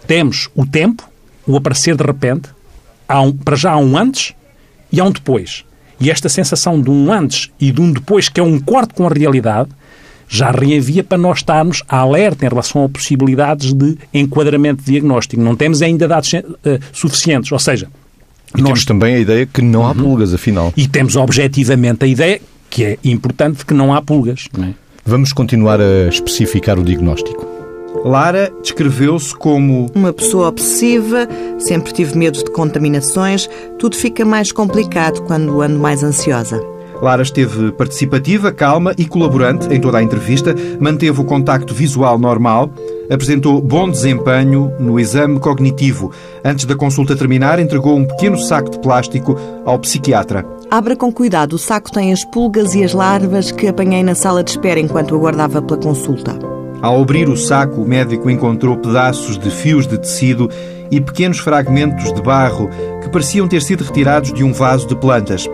temos 0.06 0.49
o 0.54 0.66
tempo, 0.66 1.09
o 1.50 1.57
aparecer 1.57 1.97
de 1.97 2.04
repente, 2.04 2.49
há 3.09 3.21
um, 3.21 3.33
para 3.33 3.57
já 3.57 3.73
há 3.73 3.78
um 3.78 3.97
antes 3.97 4.35
e 4.92 5.00
há 5.00 5.04
um 5.04 5.11
depois. 5.11 5.64
E 6.00 6.11
esta 6.11 6.28
sensação 6.28 6.80
de 6.80 6.90
um 6.90 7.12
antes 7.12 7.50
e 7.61 7.71
de 7.71 7.80
um 7.80 7.92
depois, 7.92 8.28
que 8.28 8.40
é 8.40 8.42
um 8.42 8.59
corte 8.59 8.95
com 8.95 9.07
a 9.07 9.11
realidade, 9.11 9.69
já 10.28 10.50
reenvia 10.50 11.02
para 11.02 11.19
nós 11.19 11.38
estarmos 11.38 11.83
alerta 11.88 12.47
em 12.47 12.49
relação 12.49 12.85
a 12.85 12.88
possibilidades 12.88 13.75
de 13.75 13.99
enquadramento 14.14 14.83
diagnóstico. 14.85 15.42
Não 15.42 15.57
temos 15.57 15.83
ainda 15.83 16.07
dados 16.07 16.33
uh, 16.33 16.78
suficientes. 16.92 17.50
Ou 17.50 17.59
seja, 17.59 17.88
e 18.57 18.59
nós... 18.59 18.69
temos 18.69 18.85
também 18.85 19.16
a 19.16 19.19
ideia 19.19 19.45
que 19.45 19.61
não 19.61 19.85
há 19.85 19.88
uhum. 19.88 19.97
pulgas, 19.97 20.33
afinal. 20.33 20.73
E 20.76 20.87
temos 20.87 21.16
objetivamente 21.16 22.04
a 22.04 22.09
ideia, 22.09 22.40
que 22.71 22.85
é 22.85 22.99
importante, 23.04 23.59
de 23.59 23.66
que 23.66 23.75
não 23.75 23.92
há 23.92 24.00
pulgas. 24.00 24.47
Não 24.57 24.69
é? 24.69 24.75
Vamos 25.04 25.33
continuar 25.33 25.80
a 25.80 26.09
especificar 26.09 26.78
o 26.78 26.85
diagnóstico. 26.85 27.59
Lara 28.04 28.50
descreveu-se 28.62 29.35
como 29.35 29.90
uma 29.95 30.12
pessoa 30.12 30.49
obsessiva, 30.49 31.28
sempre 31.59 31.92
tive 31.92 32.16
medo 32.16 32.42
de 32.42 32.50
contaminações, 32.50 33.49
tudo 33.78 33.95
fica 33.95 34.25
mais 34.25 34.50
complicado 34.50 35.23
quando 35.23 35.61
ando 35.61 35.78
mais 35.78 36.02
ansiosa. 36.02 36.61
Lara 37.02 37.23
esteve 37.23 37.73
participativa, 37.73 38.52
calma 38.52 38.95
e 38.97 39.07
colaborante 39.07 39.73
em 39.73 39.80
toda 39.80 39.99
a 39.99 40.02
entrevista, 40.02 40.54
manteve 40.78 41.21
o 41.21 41.25
contacto 41.25 41.75
visual 41.75 42.19
normal, 42.19 42.71
apresentou 43.11 43.61
bom 43.61 43.88
desempenho 43.88 44.73
no 44.78 44.99
exame 45.00 45.38
cognitivo. 45.38 46.11
Antes 46.45 46.64
da 46.64 46.76
consulta 46.76 47.16
terminar, 47.16 47.59
entregou 47.59 47.97
um 47.97 48.04
pequeno 48.04 48.38
saco 48.38 48.71
de 48.71 48.78
plástico 48.78 49.37
ao 49.64 49.78
psiquiatra. 49.78 50.47
Abra 50.71 50.95
com 50.95 51.12
cuidado, 51.12 51.54
o 51.54 51.59
saco 51.59 51.90
tem 51.90 52.12
as 52.12 52.25
pulgas 52.25 52.75
e 52.75 52.85
as 52.85 52.95
larvas 52.95 53.50
que 53.50 53.66
apanhei 53.66 54.02
na 54.02 54.14
sala 54.14 54.45
de 54.45 54.50
espera 54.50 54.80
enquanto 54.80 55.14
aguardava 55.14 55.61
pela 55.62 55.80
consulta. 55.80 56.59
Ao 56.82 57.00
abrir 57.00 57.28
o 57.28 57.37
saco, 57.37 57.82
o 57.82 57.87
médico 57.87 58.30
encontrou 58.30 58.76
pedaços 58.76 59.38
de 59.38 59.50
fios 59.50 59.87
de 59.87 59.99
tecido 59.99 60.50
e 60.90 61.00
pequenos 61.00 61.38
fragmentos 61.38 62.12
de 62.12 62.22
barro 62.22 62.70
que 63.02 63.10
pareciam 63.10 63.46
ter 63.46 63.60
sido 63.60 63.84
retirados 63.84 64.32
de 64.32 64.42
um 64.42 64.52
vaso 64.52 64.88
de 64.88 64.96
plantas. 64.96 65.46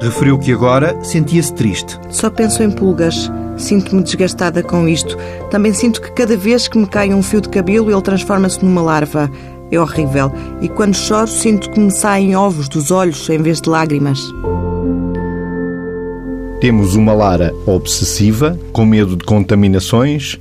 Referiu 0.00 0.38
que 0.38 0.50
agora 0.52 0.96
sentia-se 1.04 1.52
triste. 1.52 1.98
Só 2.08 2.30
penso 2.30 2.62
em 2.62 2.70
pulgas. 2.70 3.30
Sinto-me 3.58 4.02
desgastada 4.02 4.62
com 4.62 4.88
isto. 4.88 5.18
Também 5.50 5.74
sinto 5.74 6.00
que 6.00 6.10
cada 6.12 6.34
vez 6.34 6.66
que 6.66 6.78
me 6.78 6.86
cai 6.86 7.12
um 7.12 7.22
fio 7.22 7.42
de 7.42 7.50
cabelo, 7.50 7.90
ele 7.90 8.00
transforma-se 8.00 8.64
numa 8.64 8.80
larva. 8.80 9.30
É 9.70 9.78
horrível. 9.78 10.32
E 10.62 10.68
quando 10.68 10.96
choro, 10.96 11.28
sinto 11.28 11.70
que 11.70 11.78
me 11.78 11.90
saem 11.90 12.34
ovos 12.34 12.70
dos 12.70 12.90
olhos 12.90 13.28
em 13.28 13.38
vez 13.38 13.60
de 13.60 13.68
lágrimas. 13.68 14.20
Temos 16.60 16.94
uma 16.94 17.14
Lara 17.14 17.54
obsessiva, 17.66 18.58
com 18.70 18.84
medo 18.84 19.16
de 19.16 19.24
contaminações 19.24 20.38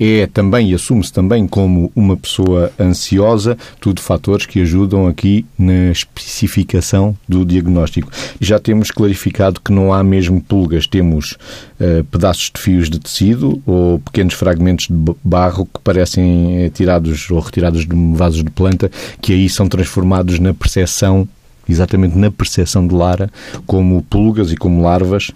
é 0.00 0.26
também 0.26 0.70
e 0.70 0.74
assume-se 0.74 1.12
também 1.12 1.46
como 1.46 1.92
uma 1.94 2.16
pessoa 2.16 2.72
ansiosa, 2.80 3.56
tudo 3.78 4.00
fatores 4.00 4.46
que 4.46 4.62
ajudam 4.62 5.06
aqui 5.06 5.44
na 5.58 5.90
especificação 5.90 7.14
do 7.28 7.44
diagnóstico. 7.44 8.10
Já 8.40 8.58
temos 8.58 8.90
clarificado 8.90 9.60
que 9.60 9.70
não 9.70 9.92
há 9.92 10.02
mesmo 10.02 10.40
pulgas, 10.40 10.86
temos 10.86 11.32
uh, 11.78 12.02
pedaços 12.04 12.50
de 12.54 12.60
fios 12.60 12.88
de 12.88 12.98
tecido 12.98 13.62
ou 13.66 13.98
pequenos 13.98 14.32
fragmentos 14.32 14.86
de 14.88 15.14
barro 15.22 15.66
que 15.66 15.80
parecem 15.84 16.64
eh, 16.64 16.70
tirados 16.70 17.30
ou 17.30 17.38
retirados 17.38 17.86
de 17.86 18.14
vasos 18.14 18.42
de 18.42 18.50
planta, 18.50 18.90
que 19.20 19.32
aí 19.32 19.48
são 19.48 19.68
transformados 19.68 20.38
na 20.38 20.54
percepção 20.54 21.28
exatamente 21.70 22.16
na 22.16 22.30
percepção 22.30 22.86
de 22.86 22.94
Lara, 22.94 23.30
como 23.66 24.02
pulgas 24.02 24.52
e 24.52 24.56
como 24.56 24.82
larvas. 24.82 25.28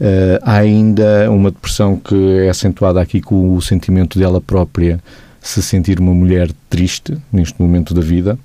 Uh, 0.00 0.38
há 0.42 0.56
ainda 0.56 1.30
uma 1.30 1.50
depressão 1.50 1.96
que 1.96 2.14
é 2.40 2.48
acentuada 2.48 3.00
aqui 3.00 3.20
com 3.20 3.54
o 3.54 3.62
sentimento 3.62 4.18
dela 4.18 4.40
própria 4.40 5.00
se 5.40 5.62
sentir 5.62 5.98
uma 5.98 6.14
mulher 6.14 6.50
triste 6.70 7.16
neste 7.32 7.60
momento 7.60 7.92
da 7.92 8.00
vida 8.00 8.38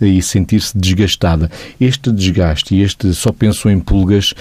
e 0.00 0.20
sentir-se 0.20 0.76
desgastada. 0.76 1.50
Este 1.80 2.10
desgaste 2.10 2.74
e 2.74 2.82
este 2.82 3.12
só 3.14 3.32
penso 3.32 3.68
em 3.68 3.78
pulgas 3.78 4.34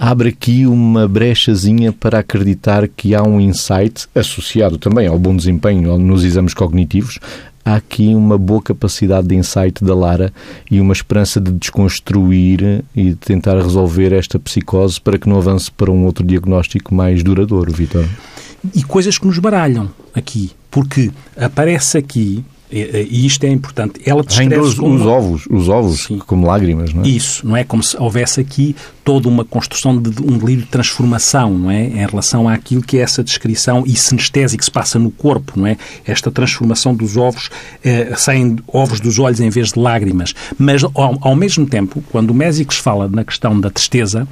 abre 0.00 0.30
aqui 0.30 0.66
uma 0.66 1.06
brechazinha 1.06 1.92
para 1.92 2.18
acreditar 2.18 2.88
que 2.88 3.14
há 3.14 3.22
um 3.22 3.40
insight 3.40 4.06
associado 4.14 4.78
também 4.78 5.06
ao 5.06 5.18
bom 5.18 5.36
desempenho 5.36 5.96
nos 5.98 6.24
exames 6.24 6.54
cognitivos, 6.54 7.18
há 7.64 7.76
aqui 7.76 8.14
uma 8.14 8.36
boa 8.36 8.60
capacidade 8.60 9.26
de 9.26 9.34
insight 9.34 9.82
da 9.82 9.94
Lara 9.94 10.32
e 10.70 10.80
uma 10.80 10.92
esperança 10.92 11.40
de 11.40 11.50
desconstruir 11.52 12.84
e 12.94 13.10
de 13.10 13.16
tentar 13.16 13.56
resolver 13.56 14.12
esta 14.12 14.38
psicose 14.38 15.00
para 15.00 15.18
que 15.18 15.28
não 15.28 15.38
avance 15.38 15.70
para 15.70 15.90
um 15.90 16.04
outro 16.04 16.24
diagnóstico 16.24 16.94
mais 16.94 17.22
duradouro, 17.22 17.72
Vitor. 17.72 18.06
E 18.74 18.82
coisas 18.82 19.18
que 19.18 19.26
nos 19.26 19.38
baralham 19.38 19.90
aqui, 20.14 20.52
porque 20.70 21.10
aparece 21.36 21.98
aqui 21.98 22.44
e 22.72 23.26
isto 23.26 23.44
é 23.44 23.48
importante. 23.48 24.00
Ela 24.04 24.22
descreve 24.22 24.58
os, 24.58 24.74
como... 24.74 24.94
os 24.94 25.02
ovos, 25.02 25.46
os 25.50 25.68
ovos 25.68 26.04
Sim. 26.06 26.18
como 26.18 26.46
lágrimas, 26.46 26.92
não 26.92 27.02
é? 27.04 27.08
Isso, 27.08 27.46
não 27.46 27.56
é 27.56 27.62
como 27.62 27.82
se 27.82 27.96
houvesse 27.96 28.40
aqui 28.40 28.74
toda 29.04 29.28
uma 29.28 29.44
construção 29.44 30.00
de 30.00 30.08
um 30.22 30.38
delírio 30.38 30.64
de 30.64 30.68
transformação, 30.68 31.56
não 31.56 31.70
é? 31.70 31.84
Em 31.84 32.06
relação 32.06 32.48
àquilo 32.48 32.82
que 32.82 32.98
é 32.98 33.02
essa 33.02 33.22
descrição 33.22 33.84
e 33.86 33.94
sinestésia 33.94 34.58
que 34.58 34.64
se 34.64 34.70
passa 34.70 34.98
no 34.98 35.10
corpo, 35.10 35.52
não 35.56 35.66
é? 35.66 35.76
Esta 36.06 36.30
transformação 36.30 36.94
dos 36.94 37.16
ovos, 37.16 37.50
eh, 37.84 38.14
saem 38.16 38.56
ovos 38.66 38.98
dos 38.98 39.18
olhos 39.18 39.40
em 39.40 39.50
vez 39.50 39.72
de 39.72 39.78
lágrimas. 39.78 40.34
Mas, 40.58 40.82
ao, 40.82 41.18
ao 41.20 41.36
mesmo 41.36 41.66
tempo, 41.66 42.02
quando 42.10 42.30
o 42.30 42.34
Mésicles 42.34 42.78
fala 42.78 43.08
na 43.08 43.24
questão 43.24 43.60
da 43.60 43.70
tristeza, 43.70 44.26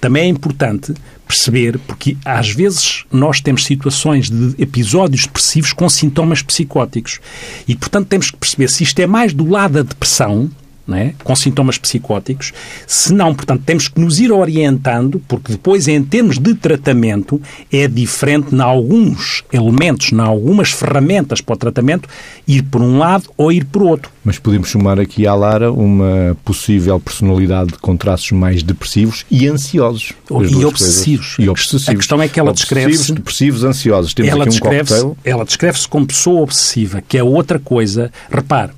também 0.00 0.24
é 0.24 0.26
importante 0.26 0.92
perceber, 1.32 1.78
porque 1.78 2.16
às 2.24 2.50
vezes 2.50 3.04
nós 3.10 3.40
temos 3.40 3.64
situações 3.64 4.28
de 4.28 4.54
episódios 4.62 5.22
depressivos 5.22 5.72
com 5.72 5.88
sintomas 5.88 6.42
psicóticos. 6.42 7.20
E, 7.66 7.74
portanto, 7.74 8.08
temos 8.08 8.30
que 8.30 8.36
perceber 8.36 8.68
se 8.68 8.82
isto 8.84 8.98
é 9.00 9.06
mais 9.06 9.32
do 9.32 9.48
lado 9.48 9.74
da 9.74 9.82
depressão, 9.82 10.50
é? 10.90 11.14
com 11.22 11.34
sintomas 11.36 11.78
psicóticos. 11.78 12.52
Se 12.86 13.12
não, 13.12 13.34
portanto, 13.34 13.62
temos 13.64 13.88
que 13.88 14.00
nos 14.00 14.18
ir 14.18 14.32
orientando, 14.32 15.22
porque 15.28 15.52
depois, 15.52 15.86
em 15.86 16.02
termos 16.02 16.38
de 16.38 16.54
tratamento, 16.54 17.40
é 17.72 17.86
diferente 17.86 18.54
em 18.54 18.60
alguns 18.60 19.44
elementos, 19.52 20.12
em 20.12 20.20
algumas 20.20 20.72
ferramentas 20.72 21.40
para 21.40 21.54
o 21.54 21.56
tratamento, 21.56 22.08
ir 22.46 22.62
por 22.62 22.80
um 22.80 22.98
lado 22.98 23.30
ou 23.36 23.52
ir 23.52 23.64
por 23.64 23.82
outro. 23.82 24.10
Mas 24.24 24.38
podemos 24.38 24.68
chamar 24.68 24.98
aqui 24.98 25.26
à 25.26 25.34
Lara 25.34 25.72
uma 25.72 26.36
possível 26.44 26.98
personalidade 26.98 27.74
com 27.80 27.96
traços 27.96 28.32
mais 28.32 28.62
depressivos 28.62 29.24
e 29.30 29.46
ansiosos. 29.48 30.12
E 30.30 30.64
obsessivos. 30.64 31.36
e 31.38 31.48
obsessivos. 31.48 31.88
A 31.88 31.94
questão 31.94 32.22
é 32.22 32.28
que 32.28 32.38
ela 32.38 32.52
descreve-se... 32.52 33.12
depressivos, 33.12 33.64
ansiosos. 33.64 34.14
Temos 34.14 34.30
ela 34.30 34.44
aqui 34.44 34.48
um 34.48 34.52
descreve 34.52 35.12
Ela 35.24 35.44
descreve-se 35.44 35.88
como 35.88 36.06
pessoa 36.06 36.42
obsessiva, 36.42 37.02
que 37.06 37.18
é 37.18 37.22
outra 37.22 37.58
coisa. 37.58 38.12
Repare, 38.30 38.72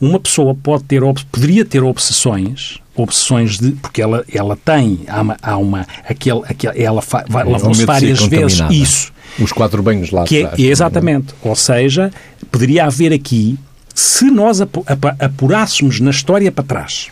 uma 0.00 0.18
pessoa 0.20 0.54
pode 0.54 0.84
ter, 0.84 1.02
poderia 1.30 1.64
ter 1.64 1.82
obsessões, 1.82 2.78
obsessões 2.94 3.58
de, 3.58 3.72
porque 3.72 4.00
ela, 4.02 4.24
ela 4.32 4.56
tem, 4.56 5.00
há 5.08 5.20
uma, 5.20 5.36
há 5.42 5.56
uma 5.56 5.86
aquele, 6.08 6.42
aquele, 6.46 6.82
ela 6.82 7.02
vai, 7.28 7.42
é, 7.42 7.44
lavou-se 7.44 7.84
várias 7.84 8.22
vezes, 8.26 8.60
isso. 8.70 9.12
Os 9.38 9.52
quatro 9.52 9.82
banhos 9.82 10.10
lá 10.10 10.24
que 10.24 10.38
é, 10.38 10.44
atrás. 10.44 10.60
É, 10.60 10.66
exatamente. 10.66 11.34
Ou 11.42 11.54
seja, 11.54 12.10
poderia 12.50 12.86
haver 12.86 13.12
aqui, 13.12 13.58
se 13.94 14.30
nós 14.30 14.60
apurássemos 14.60 16.00
na 16.00 16.10
história 16.10 16.50
para 16.50 16.64
trás, 16.64 17.08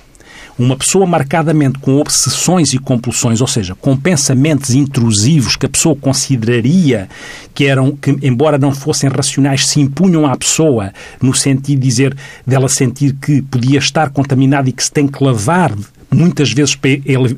uma 0.59 0.77
pessoa 0.77 1.07
marcadamente 1.07 1.79
com 1.79 1.99
obsessões 1.99 2.73
e 2.73 2.79
compulsões, 2.79 3.41
ou 3.41 3.47
seja, 3.47 3.75
com 3.75 3.97
pensamentos 3.97 4.71
intrusivos 4.75 5.57
que 5.57 5.67
a 5.67 5.69
pessoa 5.69 5.95
consideraria 5.95 7.09
que 7.55 7.67
eram, 7.67 7.95
que 7.95 8.17
embora 8.23 8.57
não 8.59 8.75
fossem 8.75 9.11
racionais, 9.11 9.67
se 9.67 9.81
impunham 9.81 10.27
à 10.27 10.37
pessoa 10.37 10.93
no 11.21 11.35
sentido 11.35 11.81
de 11.81 11.87
dizer 11.87 12.17
dela 12.47 12.69
sentir 12.69 13.15
que 13.15 13.43
podia 13.43 13.79
estar 13.79 14.11
contaminada 14.11 14.69
e 14.69 14.73
que 14.73 14.83
se 14.83 14.91
tem 14.91 15.07
que 15.07 15.23
lavar 15.23 15.73
muitas 16.11 16.53
vezes 16.53 16.75
para 16.75 16.91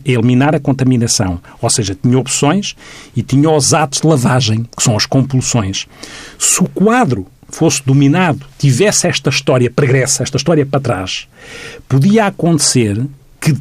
eliminar 0.04 0.54
a 0.54 0.60
contaminação. 0.60 1.40
Ou 1.60 1.70
seja, 1.70 1.96
tinha 2.00 2.18
opções 2.18 2.76
e 3.16 3.22
tinha 3.22 3.50
os 3.50 3.74
atos 3.74 4.00
de 4.00 4.06
lavagem, 4.06 4.64
que 4.76 4.82
são 4.82 4.96
as 4.96 5.06
compulsões. 5.06 5.86
Se 6.38 6.62
o 6.62 6.68
quadro 6.68 7.26
fosse 7.48 7.82
dominado, 7.84 8.44
tivesse 8.58 9.06
esta 9.06 9.30
história 9.30 9.70
pregressa, 9.70 10.22
esta 10.22 10.36
história 10.36 10.66
para 10.66 10.80
trás, 10.80 11.26
podia 11.88 12.26
acontecer 12.26 13.00
que, 13.40 13.56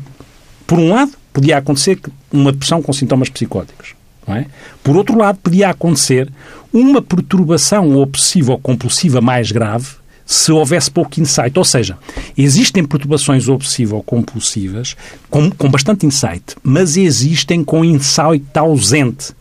por 0.65 0.79
um 0.79 0.89
lado, 0.89 1.11
podia 1.31 1.57
acontecer 1.57 1.99
uma 2.31 2.51
depressão 2.51 2.81
com 2.81 2.91
sintomas 2.91 3.29
psicóticos. 3.29 3.95
É? 4.27 4.45
Por 4.83 4.97
outro 4.97 5.17
lado, 5.17 5.39
podia 5.41 5.69
acontecer 5.69 6.29
uma 6.73 7.01
perturbação 7.01 7.95
obsessiva 7.95 8.51
ou 8.51 8.59
compulsiva 8.59 9.21
mais 9.21 9.51
grave 9.53 9.87
se 10.25 10.51
houvesse 10.51 10.91
pouco 10.91 11.21
insight. 11.21 11.57
Ou 11.57 11.63
seja, 11.63 11.97
existem 12.37 12.83
perturbações 12.83 13.47
obsessivo-compulsivas 13.47 14.97
com, 15.29 15.49
com 15.49 15.69
bastante 15.69 16.05
insight, 16.05 16.43
mas 16.61 16.97
existem 16.97 17.63
com 17.63 17.85
insight 17.85 18.45
ausente 18.53 19.33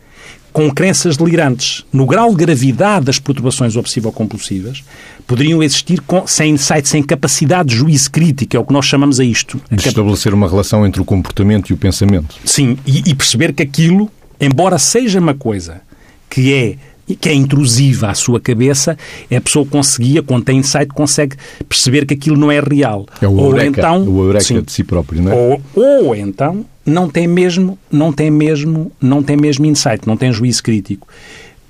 com 0.56 0.70
crenças 0.70 1.18
delirantes. 1.18 1.84
No 1.92 2.06
grau 2.06 2.30
de 2.30 2.36
gravidade 2.36 3.04
das 3.04 3.18
perturbações 3.18 3.76
obsessivo-compulsivas, 3.76 4.82
poderiam 5.26 5.62
existir 5.62 6.00
com, 6.00 6.26
sem 6.26 6.52
insight, 6.54 6.88
sem 6.88 7.02
capacidade 7.02 7.68
de 7.68 7.76
juízo 7.76 8.10
crítico, 8.10 8.56
é 8.56 8.58
o 8.58 8.64
que 8.64 8.72
nós 8.72 8.86
chamamos 8.86 9.20
a 9.20 9.24
isto. 9.24 9.60
De 9.70 9.86
estabelecer 9.86 10.32
uma 10.32 10.48
relação 10.48 10.86
entre 10.86 10.98
o 10.98 11.04
comportamento 11.04 11.68
e 11.68 11.74
o 11.74 11.76
pensamento. 11.76 12.36
Sim, 12.42 12.78
e, 12.86 13.02
e 13.10 13.14
perceber 13.14 13.52
que 13.52 13.62
aquilo, 13.62 14.10
embora 14.40 14.78
seja 14.78 15.20
uma 15.20 15.34
coisa 15.34 15.82
que 16.30 16.54
é 16.54 16.76
que 17.14 17.28
é 17.28 17.34
intrusiva 17.34 18.08
à 18.10 18.14
sua 18.14 18.40
cabeça, 18.40 18.98
a 19.34 19.40
pessoa 19.40 19.64
conseguia, 19.64 20.22
quando 20.22 20.44
tem 20.44 20.58
insight, 20.58 20.88
consegue 20.88 21.36
perceber 21.68 22.04
que 22.04 22.14
aquilo 22.14 22.36
não 22.36 22.50
é 22.50 22.58
real. 22.60 23.06
É 23.20 23.28
o 23.28 23.38
eureka, 23.38 23.64
ou 23.64 23.96
então, 23.96 24.08
o 24.08 24.24
eureka 24.24 24.44
sim, 24.44 24.60
de 24.60 24.72
si 24.72 24.82
próprio, 24.82 25.22
não 25.22 25.32
é? 25.32 25.34
Ou, 25.34 25.62
ou 26.06 26.16
então 26.16 26.64
não 26.84 27.08
tem 27.08 27.26
mesmo, 27.26 27.78
não 27.90 28.12
tem 28.12 28.30
mesmo, 28.30 28.92
não 29.00 29.22
tem 29.22 29.36
mesmo 29.36 29.66
insight, 29.66 30.06
não 30.06 30.16
tem 30.16 30.32
juízo 30.32 30.62
crítico. 30.62 31.08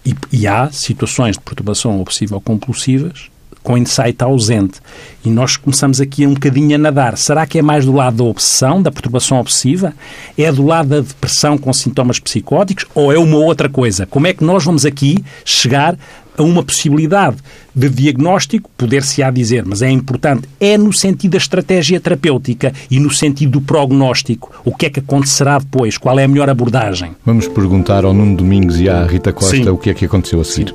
E, 0.05 0.15
e 0.31 0.47
há 0.47 0.71
situações 0.71 1.37
de 1.37 1.43
perturbação 1.43 2.01
obsessiva 2.01 2.41
compulsivas 2.41 3.31
com 3.67 3.77
insight 3.77 4.23
ausente. 4.23 4.81
E 5.25 5.29
nós 5.29 5.57
começamos 5.57 6.01
aqui 6.01 6.25
um 6.25 6.35
bocadinho 6.35 6.77
a 6.77 6.79
nadar. 6.79 7.19
Será 7.19 7.45
que 7.45 7.59
é 7.59 7.63
mais 7.63 7.85
do 7.85 7.91
lado 7.91 8.19
da 8.19 8.23
obsessão, 8.23 8.81
da 8.81 8.93
perturbação 8.93 9.41
obsessiva? 9.41 9.93
É 10.39 10.53
do 10.53 10.65
lado 10.65 10.91
da 10.91 11.01
depressão 11.01 11.59
com 11.59 11.73
sintomas 11.73 12.21
psicóticos? 12.21 12.87
Ou 12.95 13.13
é 13.13 13.19
uma 13.19 13.39
outra 13.39 13.69
coisa? 13.69 14.07
Como 14.07 14.29
é 14.29 14.33
que 14.33 14.45
nós 14.45 14.65
vamos 14.65 14.87
aqui 14.87 15.19
chegar 15.45 15.99
a 16.39 16.45
uma 16.45 16.63
possibilidade 16.63 17.39
de 17.75 17.89
diagnóstico, 17.89 18.71
poder-se-á 18.77 19.31
dizer, 19.31 19.65
mas 19.67 19.83
é 19.83 19.91
importante, 19.91 20.47
é 20.61 20.79
no 20.79 20.93
sentido 20.93 21.33
da 21.33 21.39
estratégia 21.39 21.99
terapêutica 21.99 22.73
e 22.89 23.01
no 23.01 23.11
sentido 23.11 23.53
do 23.53 23.61
prognóstico. 23.63 24.53
O 24.65 24.77
que 24.77 24.87
é 24.87 24.91
que 24.91 25.01
acontecerá 25.01 25.59
depois? 25.59 25.99
Qual 25.99 26.17
é 26.19 26.25
a 26.25 26.29
melhor 26.29 26.49
abordagem? 26.49 27.17
Vamos 27.25 27.49
perguntar 27.49 28.05
ao 28.05 28.15
Nuno 28.15 28.37
Domingos 28.37 28.79
e 28.79 28.89
à 28.89 29.05
Rita 29.07 29.33
Costa 29.33 29.57
Sim. 29.57 29.69
o 29.71 29.79
que 29.79 29.91
é 29.91 29.95
que 29.95 30.05
aconteceu 30.05 30.41
a 30.41 30.45
seguir. 30.45 30.75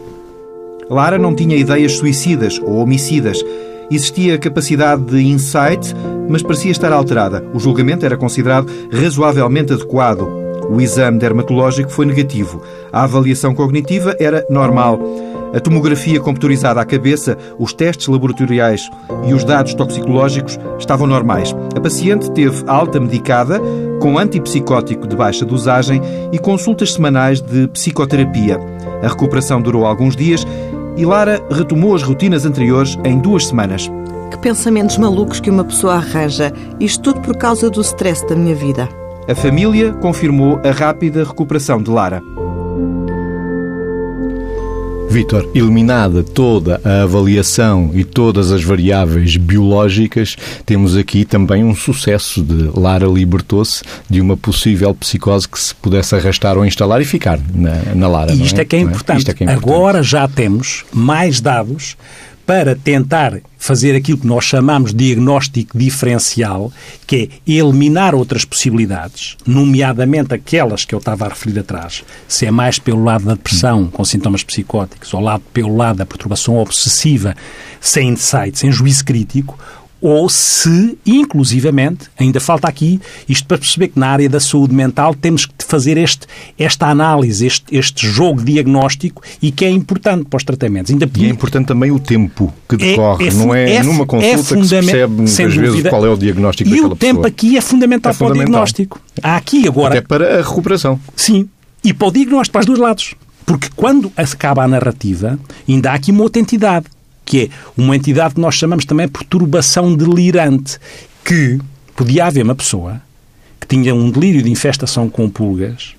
Lara 0.91 1.17
não 1.17 1.33
tinha 1.33 1.55
ideias 1.55 1.93
suicidas 1.93 2.59
ou 2.61 2.75
homicidas. 2.75 3.41
Existia 3.89 4.37
capacidade 4.37 5.01
de 5.03 5.25
insight, 5.25 5.95
mas 6.27 6.43
parecia 6.43 6.69
estar 6.69 6.91
alterada. 6.91 7.41
O 7.53 7.59
julgamento 7.61 8.05
era 8.05 8.17
considerado 8.17 8.69
razoavelmente 8.91 9.71
adequado. 9.71 10.27
O 10.69 10.81
exame 10.81 11.17
dermatológico 11.17 11.89
foi 11.89 12.05
negativo. 12.05 12.61
A 12.91 13.03
avaliação 13.03 13.55
cognitiva 13.55 14.17
era 14.19 14.45
normal. 14.49 14.99
A 15.53 15.61
tomografia 15.61 16.19
computadorizada 16.19 16.81
à 16.81 16.85
cabeça, 16.85 17.37
os 17.57 17.71
testes 17.71 18.07
laboratoriais 18.09 18.89
e 19.25 19.33
os 19.33 19.45
dados 19.45 19.73
toxicológicos 19.73 20.59
estavam 20.77 21.07
normais. 21.07 21.55
A 21.73 21.79
paciente 21.79 22.29
teve 22.31 22.63
alta 22.67 22.99
medicada, 22.99 23.61
com 24.01 24.17
antipsicótico 24.17 25.07
de 25.07 25.15
baixa 25.15 25.45
dosagem 25.45 26.01
e 26.33 26.39
consultas 26.39 26.93
semanais 26.93 27.39
de 27.39 27.69
psicoterapia. 27.69 28.59
A 29.03 29.07
recuperação 29.07 29.61
durou 29.61 29.85
alguns 29.85 30.15
dias 30.15 30.45
e 30.97 31.05
Lara 31.05 31.41
retomou 31.51 31.95
as 31.95 32.03
rotinas 32.03 32.45
anteriores 32.45 32.97
em 33.03 33.19
duas 33.19 33.47
semanas. 33.47 33.89
Que 34.29 34.37
pensamentos 34.37 34.97
malucos 34.97 35.39
que 35.39 35.49
uma 35.49 35.63
pessoa 35.63 35.95
arranja. 35.95 36.53
Isto 36.79 37.13
tudo 37.13 37.21
por 37.21 37.37
causa 37.37 37.69
do 37.69 37.81
stress 37.81 38.25
da 38.27 38.35
minha 38.35 38.55
vida. 38.55 38.87
A 39.27 39.35
família 39.35 39.93
confirmou 39.93 40.59
a 40.63 40.71
rápida 40.71 41.23
recuperação 41.23 41.81
de 41.81 41.89
Lara. 41.89 42.23
Vítor, 45.11 45.51
eliminada 45.53 46.23
toda 46.23 46.79
a 46.85 47.03
avaliação 47.03 47.91
e 47.93 48.01
todas 48.01 48.49
as 48.49 48.63
variáveis 48.63 49.35
biológicas, 49.35 50.37
temos 50.65 50.95
aqui 50.95 51.25
também 51.25 51.65
um 51.65 51.75
sucesso 51.75 52.41
de 52.41 52.71
Lara 52.79 53.05
libertou-se 53.07 53.83
de 54.09 54.21
uma 54.21 54.37
possível 54.37 54.95
psicose 54.95 55.49
que 55.49 55.59
se 55.59 55.75
pudesse 55.75 56.15
arrastar 56.15 56.57
ou 56.57 56.65
instalar 56.65 57.01
e 57.01 57.05
ficar 57.05 57.37
na, 57.53 57.93
na 57.93 58.07
Lara. 58.07 58.31
E 58.31 58.41
isto 58.41 58.57
é? 58.57 58.63
É, 58.63 58.67
é, 58.71 58.77
é? 58.77 58.79
importante. 58.79 59.29
É 59.29 59.33
que 59.33 59.43
é 59.43 59.47
importante. 59.47 59.69
Agora 59.69 60.01
já 60.01 60.29
temos 60.29 60.85
mais 60.93 61.41
dados 61.41 61.97
para 62.51 62.75
tentar 62.75 63.39
fazer 63.57 63.95
aquilo 63.95 64.17
que 64.17 64.27
nós 64.27 64.43
chamamos 64.43 64.93
de 64.93 65.05
diagnóstico 65.05 65.77
diferencial, 65.77 66.69
que 67.07 67.31
é 67.47 67.51
eliminar 67.53 68.13
outras 68.13 68.43
possibilidades, 68.43 69.37
nomeadamente 69.47 70.33
aquelas 70.33 70.83
que 70.83 70.93
eu 70.93 70.99
estava 70.99 71.25
a 71.25 71.29
referir 71.29 71.57
atrás, 71.57 72.03
se 72.27 72.45
é 72.45 72.51
mais 72.51 72.77
pelo 72.77 73.05
lado 73.05 73.23
da 73.23 73.35
depressão 73.35 73.87
com 73.87 74.03
sintomas 74.03 74.43
psicóticos, 74.43 75.13
ou 75.13 75.21
lado, 75.21 75.41
pelo 75.53 75.77
lado 75.77 75.99
da 75.99 76.05
perturbação 76.05 76.57
obsessiva 76.57 77.37
sem 77.79 78.09
insight, 78.09 78.59
sem 78.59 78.69
juízo 78.69 79.05
crítico, 79.05 79.57
ou 80.01 80.27
se, 80.27 80.97
inclusivamente, 81.05 82.09
ainda 82.19 82.39
falta 82.39 82.67
aqui, 82.67 82.99
isto 83.29 83.47
para 83.47 83.57
perceber 83.57 83.89
que 83.89 83.99
na 83.99 84.07
área 84.07 84.27
da 84.27 84.39
saúde 84.39 84.73
mental 84.73 85.13
temos 85.13 85.45
que 85.45 85.53
fazer 85.63 85.95
este, 85.97 86.25
esta 86.57 86.87
análise, 86.87 87.45
este, 87.45 87.77
este 87.77 88.07
jogo 88.07 88.43
diagnóstico 88.43 89.21
e 89.41 89.51
que 89.51 89.63
é 89.63 89.69
importante 89.69 90.25
para 90.25 90.37
os 90.37 90.43
tratamentos. 90.43 90.91
Ainda 90.91 91.09
e 91.15 91.25
é 91.25 91.29
importante 91.29 91.67
também 91.67 91.91
o 91.91 91.99
tempo 91.99 92.51
que 92.67 92.75
é, 92.75 92.77
decorre, 92.77 93.25
é, 93.25 93.27
é, 93.27 93.33
não 93.33 93.53
é, 93.53 93.73
é 93.75 93.83
numa 93.83 94.05
consulta 94.07 94.55
é 94.55 94.57
que 94.57 94.65
se 94.65 94.69
percebe 94.69 95.13
muitas 95.13 95.55
vezes 95.55 95.87
qual 95.87 96.05
é 96.05 96.09
o 96.09 96.17
diagnóstico 96.17 96.69
e 96.69 96.73
daquela 96.73 96.95
pessoa. 96.95 97.09
E 97.09 97.11
o 97.11 97.15
tempo 97.15 97.27
aqui 97.27 97.57
é 97.57 97.61
fundamental, 97.61 98.15
para 98.15 98.27
o 98.27 98.33
diagnóstico. 98.33 98.99
Há 99.21 99.35
aqui 99.35 99.67
agora... 99.67 99.99
Até 99.99 100.01
para 100.01 100.39
a 100.39 100.41
recuperação. 100.41 100.99
Sim, 101.15 101.47
e 101.83 101.93
para 101.93 102.07
o 102.07 102.11
diagnóstico, 102.11 102.53
para 102.53 102.61
os 102.61 102.65
dois 102.65 102.79
lados. 102.79 103.13
Porque 103.45 103.69
quando 103.75 104.11
acaba 104.15 104.63
a 104.63 104.67
narrativa, 104.67 105.37
ainda 105.67 105.91
há 105.91 105.93
aqui 105.93 106.11
uma 106.11 106.23
outra 106.23 106.41
entidade, 106.41 106.85
que 107.31 107.43
é 107.43 107.49
uma 107.77 107.95
entidade 107.95 108.35
que 108.35 108.41
nós 108.41 108.55
chamamos 108.55 108.83
também 108.83 109.07
perturbação 109.07 109.95
delirante, 109.95 110.77
que 111.23 111.57
podia 111.95 112.25
haver 112.25 112.43
uma 112.43 112.53
pessoa 112.53 113.01
que 113.57 113.65
tinha 113.65 113.95
um 113.95 114.11
delírio 114.11 114.43
de 114.43 114.51
infestação 114.51 115.09
com 115.09 115.29
pulgas 115.29 115.95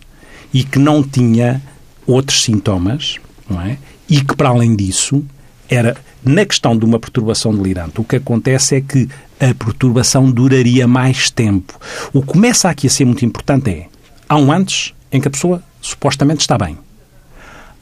e 0.52 0.62
que 0.62 0.78
não 0.78 1.02
tinha 1.02 1.62
outros 2.06 2.42
sintomas, 2.42 3.16
não 3.48 3.62
é? 3.62 3.78
E 4.10 4.20
que, 4.20 4.36
para 4.36 4.50
além 4.50 4.76
disso, 4.76 5.24
era 5.70 5.96
na 6.22 6.44
questão 6.44 6.76
de 6.76 6.84
uma 6.84 6.98
perturbação 6.98 7.56
delirante, 7.56 7.98
o 7.98 8.04
que 8.04 8.16
acontece 8.16 8.76
é 8.76 8.82
que 8.82 9.08
a 9.40 9.54
perturbação 9.54 10.30
duraria 10.30 10.86
mais 10.86 11.30
tempo. 11.30 11.80
O 12.12 12.20
que 12.20 12.26
começa 12.26 12.68
aqui 12.68 12.88
a 12.88 12.90
ser 12.90 13.06
muito 13.06 13.24
importante 13.24 13.70
é 13.70 13.86
há 14.28 14.36
um 14.36 14.52
antes 14.52 14.92
em 15.10 15.18
que 15.18 15.28
a 15.28 15.30
pessoa 15.30 15.62
supostamente 15.80 16.42
está 16.42 16.58
bem. 16.58 16.76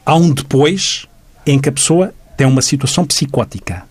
Há 0.07 0.15
um 0.15 0.33
depois 0.33 1.09
em 1.45 1.59
que 1.59 1.69
a 1.69 1.73
pessoa 1.73 2.15
tem 2.41 2.47
uma 2.47 2.63
situação 2.63 3.05
psicótica. 3.05 3.83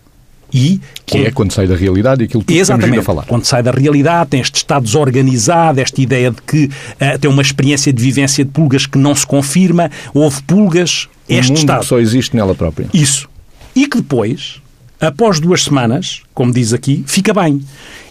E 0.52 0.80
que 1.06 1.18
é 1.18 1.30
quando 1.30 1.52
sai 1.52 1.68
da 1.68 1.76
realidade 1.76 2.24
aquilo 2.24 2.42
que 2.42 2.54
Exatamente. 2.54 2.98
a 2.98 3.02
falar. 3.04 3.24
Quando 3.24 3.44
sai 3.44 3.62
da 3.62 3.70
realidade, 3.70 4.30
tem 4.30 4.40
este 4.40 4.56
estado 4.56 4.82
desorganizado, 4.82 5.80
esta 5.80 6.00
ideia 6.00 6.32
de 6.32 6.42
que 6.42 6.64
uh, 6.64 7.16
tem 7.20 7.30
uma 7.30 7.42
experiência 7.42 7.92
de 7.92 8.02
vivência 8.02 8.44
de 8.44 8.50
pulgas 8.50 8.86
que 8.86 8.98
não 8.98 9.14
se 9.14 9.24
confirma, 9.24 9.88
houve 10.12 10.42
pulgas, 10.42 11.08
um 11.28 11.38
este 11.38 11.50
mundo 11.50 11.58
estado. 11.58 11.80
Que 11.82 11.86
só 11.86 12.00
existe 12.00 12.34
nela 12.34 12.56
própria. 12.56 12.88
Isso. 12.92 13.28
E 13.72 13.86
que 13.86 13.98
depois, 13.98 14.60
após 15.00 15.38
duas 15.38 15.62
semanas, 15.62 16.22
como 16.34 16.52
diz 16.52 16.72
aqui, 16.72 17.04
fica 17.06 17.32
bem. 17.32 17.64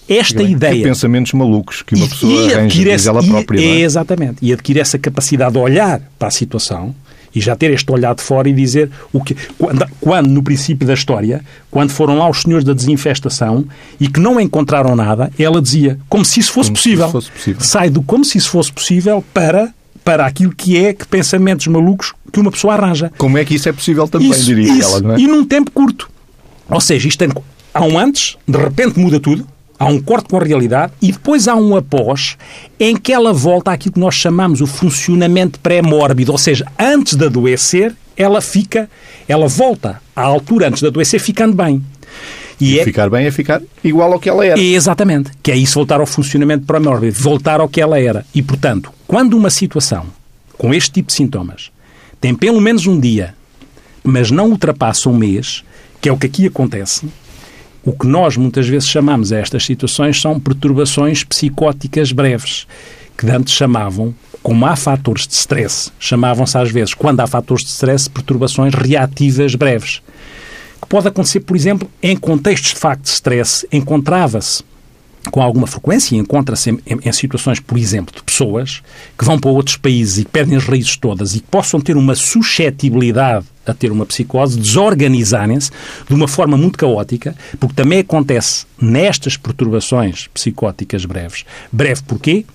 Esta 0.07 0.41
bem, 0.41 0.53
ideia. 0.53 0.83
Pensamentos 0.85 1.33
malucos 1.33 1.81
que 1.81 1.95
uma 1.95 2.07
pessoa 2.07 2.31
e 2.31 2.53
arranja 2.53 2.89
esse, 2.93 3.09
ela 3.09 3.21
própria. 3.21 3.59
E, 3.59 3.65
é? 3.65 3.79
Exatamente. 3.81 4.37
E 4.41 4.53
adquire 4.53 4.79
essa 4.79 4.97
capacidade 4.97 5.51
de 5.51 5.59
olhar 5.59 5.99
para 6.17 6.29
a 6.29 6.31
situação 6.31 6.95
e 7.33 7.39
já 7.39 7.55
ter 7.55 7.71
este 7.71 7.91
olhar 7.91 8.15
de 8.15 8.21
fora 8.21 8.49
e 8.49 8.53
dizer 8.53 8.89
o 9.11 9.23
que 9.23 9.35
quando, 9.57 9.85
quando, 9.99 10.27
no 10.27 10.43
princípio 10.43 10.87
da 10.87 10.93
história, 10.93 11.43
quando 11.69 11.91
foram 11.91 12.17
lá 12.17 12.29
os 12.29 12.41
senhores 12.41 12.63
da 12.63 12.73
desinfestação 12.73 13.65
e 13.99 14.07
que 14.07 14.19
não 14.19 14.39
encontraram 14.39 14.95
nada, 14.95 15.31
ela 15.37 15.61
dizia 15.61 15.99
como 16.07 16.25
se 16.25 16.39
isso 16.39 16.51
fosse, 16.51 16.71
possível. 16.71 17.05
Isso 17.05 17.11
fosse 17.11 17.31
possível. 17.31 17.61
Sai 17.61 17.89
do 17.89 18.01
como 18.01 18.25
se 18.25 18.37
isso 18.37 18.49
fosse 18.49 18.71
possível 18.71 19.23
para 19.33 19.73
para 20.03 20.25
aquilo 20.25 20.55
que 20.55 20.77
é 20.77 20.93
que 20.93 21.05
pensamentos 21.05 21.67
malucos 21.67 22.13
que 22.31 22.39
uma 22.39 22.51
pessoa 22.51 22.73
arranja. 22.73 23.11
Como 23.17 23.37
é 23.37 23.45
que 23.45 23.55
isso 23.55 23.69
é 23.69 23.71
possível 23.71 24.07
também, 24.07 24.31
isso, 24.31 24.45
diria 24.45 24.71
isso. 24.71 24.89
ela, 24.89 25.01
não 25.01 25.15
é? 25.15 25.19
E 25.19 25.27
num 25.27 25.45
tempo 25.45 25.71
curto. 25.71 26.09
Ou 26.69 26.81
seja, 26.81 27.07
isto 27.07 27.19
tem, 27.19 27.29
há 27.73 27.83
um 27.83 27.97
antes, 27.97 28.37
de 28.47 28.57
repente 28.57 28.99
muda 28.99 29.19
tudo, 29.19 29.45
há 29.79 29.85
um 29.85 29.99
corte 30.01 30.27
com 30.27 30.37
a 30.37 30.43
realidade 30.43 30.91
e 31.01 31.11
depois 31.11 31.47
há 31.47 31.55
um 31.55 31.75
após 31.77 32.37
em 32.77 32.97
que 32.97 33.13
ela 33.13 33.31
volta 33.31 33.71
àquilo 33.71 33.93
que 33.93 33.99
nós 33.99 34.15
chamamos 34.15 34.59
o 34.59 34.67
funcionamento 34.67 35.59
pré-mórbido, 35.61 36.33
ou 36.33 36.37
seja, 36.37 36.67
antes 36.77 37.15
de 37.15 37.25
adoecer, 37.25 37.95
ela 38.17 38.41
fica, 38.41 38.89
ela 39.27 39.47
volta 39.47 40.01
à 40.13 40.21
altura 40.21 40.67
antes 40.67 40.81
de 40.81 40.87
adoecer 40.87 41.21
ficando 41.21 41.55
bem. 41.55 41.81
E, 42.59 42.73
e 42.73 42.79
é... 42.79 42.83
ficar 42.83 43.09
bem 43.09 43.25
é 43.25 43.31
ficar 43.31 43.61
igual 43.81 44.11
ao 44.11 44.19
que 44.19 44.27
ela 44.27 44.45
era. 44.45 44.59
Exatamente. 44.59 45.31
Que 45.41 45.51
é 45.51 45.55
isso 45.55 45.75
voltar 45.75 46.01
ao 46.01 46.05
funcionamento 46.05 46.65
pré-mórbido, 46.65 47.17
voltar 47.17 47.61
ao 47.61 47.69
que 47.69 47.79
ela 47.79 47.97
era. 47.97 48.25
E, 48.35 48.41
portanto, 48.41 48.91
quando 49.07 49.37
uma 49.37 49.49
situação 49.49 50.07
com 50.57 50.73
este 50.73 50.91
tipo 50.91 51.07
de 51.07 51.13
sintomas 51.13 51.71
tem 52.19 52.35
pelo 52.35 52.59
menos 52.59 52.85
um 52.85 52.99
dia, 52.99 53.33
mas 54.03 54.29
não 54.29 54.49
ultrapassa 54.49 55.07
um 55.07 55.15
mês, 55.15 55.63
que 56.01 56.09
é 56.09 56.11
o 56.11 56.17
que 56.17 56.27
aqui 56.27 56.47
acontece, 56.47 57.07
o 57.83 57.93
que 57.93 58.07
nós 58.07 58.35
muitas 58.35 58.67
vezes 58.67 58.89
chamamos 58.89 59.31
a 59.31 59.37
estas 59.37 59.65
situações 59.65 60.21
são 60.21 60.39
perturbações 60.39 61.23
psicóticas 61.23 62.11
breves, 62.11 62.67
que 63.17 63.29
antes 63.29 63.53
chamavam, 63.53 64.13
como 64.41 64.65
há 64.65 64.75
fatores 64.75 65.27
de 65.27 65.33
stress, 65.33 65.91
chamavam-se 65.99 66.57
às 66.57 66.71
vezes, 66.71 66.93
quando 66.93 67.19
há 67.19 67.27
fatores 67.27 67.63
de 67.63 67.71
stress, 67.71 68.09
perturbações 68.09 68.73
reativas 68.73 69.55
breves. 69.55 70.01
Que 70.81 70.87
pode 70.87 71.07
acontecer, 71.07 71.41
por 71.41 71.55
exemplo, 71.55 71.89
em 72.01 72.15
contextos 72.15 72.73
de 72.73 72.79
facto 72.79 73.03
de 73.03 73.09
stress, 73.09 73.67
encontrava-se 73.71 74.63
com 75.31 75.41
alguma 75.41 75.67
frequência 75.67 76.15
e 76.15 76.17
encontra-se 76.17 76.71
em, 76.71 76.79
em, 76.85 76.99
em, 77.05 77.11
situações, 77.11 77.59
por 77.59 77.77
exemplo, 77.77 78.15
de 78.15 78.23
pessoas 78.23 78.81
que 79.17 79.25
vão 79.25 79.39
para 79.39 79.49
outros 79.49 79.77
países 79.77 80.17
e 80.17 80.25
perdem 80.25 80.57
as 80.57 80.65
raízes 80.65 80.95
todas 80.97 81.35
e 81.35 81.39
que 81.39 81.47
possam 81.47 81.79
ter 81.79 81.97
uma 81.97 82.15
suscetibilidade 82.15 83.45
a 83.65 83.73
ter 83.73 83.91
uma 83.91 84.05
psicose, 84.05 84.59
desorganizarem-se 84.59 85.69
de 86.07 86.13
uma 86.13 86.27
forma 86.27 86.57
muito 86.57 86.77
caótica, 86.77 87.35
porque 87.59 87.75
também 87.75 87.99
acontece 87.99 88.65
nestas 88.81 89.37
perturbações 89.37 90.27
psicóticas 90.33 91.05
breves. 91.05 91.45
Breve 91.71 92.01
porquê? 92.03 92.45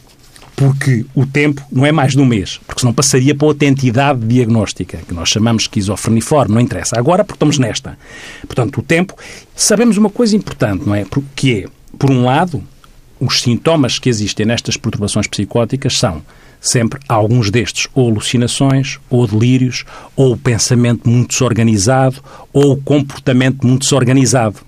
porque 0.56 1.04
o 1.14 1.26
tempo 1.26 1.62
não 1.70 1.84
é 1.84 1.92
mais 1.92 2.12
de 2.12 2.20
um 2.20 2.24
mês, 2.24 2.60
porque 2.66 2.80
senão 2.80 2.92
passaria 2.92 3.34
para 3.34 3.46
outra 3.46 3.66
entidade 3.66 4.24
diagnóstica, 4.26 4.98
que 4.98 5.12
nós 5.12 5.28
chamamos 5.28 5.64
de 5.64 5.68
esquizofreniforme, 5.68 6.54
não 6.54 6.60
interessa. 6.60 6.98
Agora, 6.98 7.24
porque 7.24 7.36
estamos 7.36 7.58
nesta. 7.58 7.98
Portanto, 8.46 8.78
o 8.78 8.82
tempo. 8.82 9.14
Sabemos 9.56 9.96
uma 9.96 10.10
coisa 10.10 10.36
importante, 10.36 10.86
não 10.86 10.94
é? 10.94 11.04
Que 11.34 11.64
é, 11.64 11.68
por 11.94 12.10
um 12.10 12.24
lado, 12.24 12.62
os 13.20 13.40
sintomas 13.40 13.98
que 13.98 14.08
existem 14.08 14.44
nestas 14.44 14.76
perturbações 14.76 15.26
psicóticas 15.26 15.96
são 15.98 16.22
sempre 16.60 16.98
alguns 17.08 17.50
destes, 17.50 17.88
ou 17.94 18.10
alucinações, 18.10 18.98
ou 19.10 19.26
delírios, 19.26 19.84
ou 20.16 20.36
pensamento 20.36 21.08
muito 21.08 21.30
desorganizado, 21.30 22.22
ou 22.52 22.76
comportamento 22.76 23.66
muito 23.66 23.82
desorganizado 23.82 24.60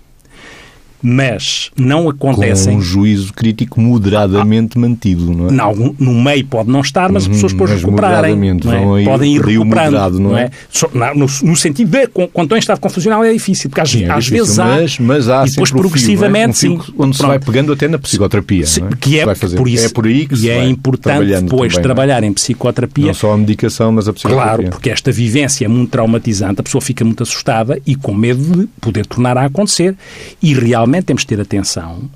mas 1.03 1.71
não 1.77 2.09
acontecem... 2.09 2.75
Com 2.75 2.79
um 2.79 2.83
juízo 2.83 3.33
crítico 3.33 3.81
moderadamente 3.81 4.77
ah, 4.77 4.81
mantido, 4.81 5.33
não 5.33 5.49
é? 5.49 5.53
Não, 5.53 5.95
no 5.99 6.15
meio 6.15 6.45
pode 6.47 6.71
não 6.71 6.81
estar, 6.81 7.11
mas 7.13 7.25
as 7.25 7.29
pessoas 7.29 7.53
depois 7.53 7.71
mas 7.71 7.83
recuperarem. 7.83 8.37
É? 8.51 9.05
Podem 9.05 9.37
ir 9.37 9.41
recuperando. 9.41 9.93
Moderado, 9.93 10.21
não 10.21 10.37
é? 10.37 10.45
É? 10.45 11.15
No, 11.15 11.27
no, 11.43 11.57
sentido 11.57 11.91
de, 11.91 12.07
quando 12.09 12.43
estão 12.43 12.57
em 12.57 12.61
estado 12.61 12.81
confusional 12.81 13.25
é 13.25 13.33
difícil, 13.33 13.71
porque 13.71 13.81
às, 13.81 13.91
sim, 13.91 14.05
é 14.05 14.11
às 14.11 14.25
difícil, 14.25 14.45
vezes 14.45 14.59
há... 14.59 14.67
Mas, 14.67 14.99
mas 14.99 15.29
há 15.29 15.47
e 15.47 15.51
depois 15.51 15.71
progressivamente, 15.71 16.51
um 16.51 16.55
fio, 16.55 16.73
um 16.73 16.81
fio 16.81 16.87
sim. 16.87 16.95
Onde 16.99 17.17
se 17.17 17.23
vai 17.23 17.39
pegando 17.39 17.73
até 17.73 17.89
na 17.89 17.99
psicoterapia, 17.99 18.67
sim, 18.67 18.83
é? 18.85 18.97
Que 18.97 19.21
é, 19.21 19.25
por 19.25 19.69
isso, 19.69 19.87
é 19.87 19.89
por 19.89 20.07
aí 20.07 20.27
que 20.27 20.35
e 20.35 20.39
se 20.39 20.51
é 20.51 20.65
importante 20.67 21.27
depois 21.27 21.73
também, 21.73 21.83
trabalhar 21.83 22.23
em 22.25 22.33
psicoterapia. 22.33 23.07
Não 23.07 23.15
só 23.15 23.33
a 23.33 23.37
medicação, 23.37 23.93
mas 23.93 24.09
a 24.09 24.13
psicoterapia. 24.13 24.57
Claro, 24.57 24.71
porque 24.71 24.91
esta 24.91 25.13
vivência 25.13 25.65
é 25.65 25.69
muito 25.69 25.91
traumatizante, 25.91 26.61
a 26.61 26.63
pessoa 26.63 26.81
fica 26.81 27.05
muito 27.05 27.23
assustada 27.23 27.81
e 27.87 27.95
com 27.95 28.15
medo 28.15 28.43
de 28.43 28.67
poder 28.81 29.07
tornar 29.07 29.37
a 29.39 29.45
acontecer. 29.45 29.95
E 30.43 30.55
realmente 30.55 30.96
temos 31.03 31.23
de 31.23 31.29
ter 31.29 31.41
atenção 31.41 32.09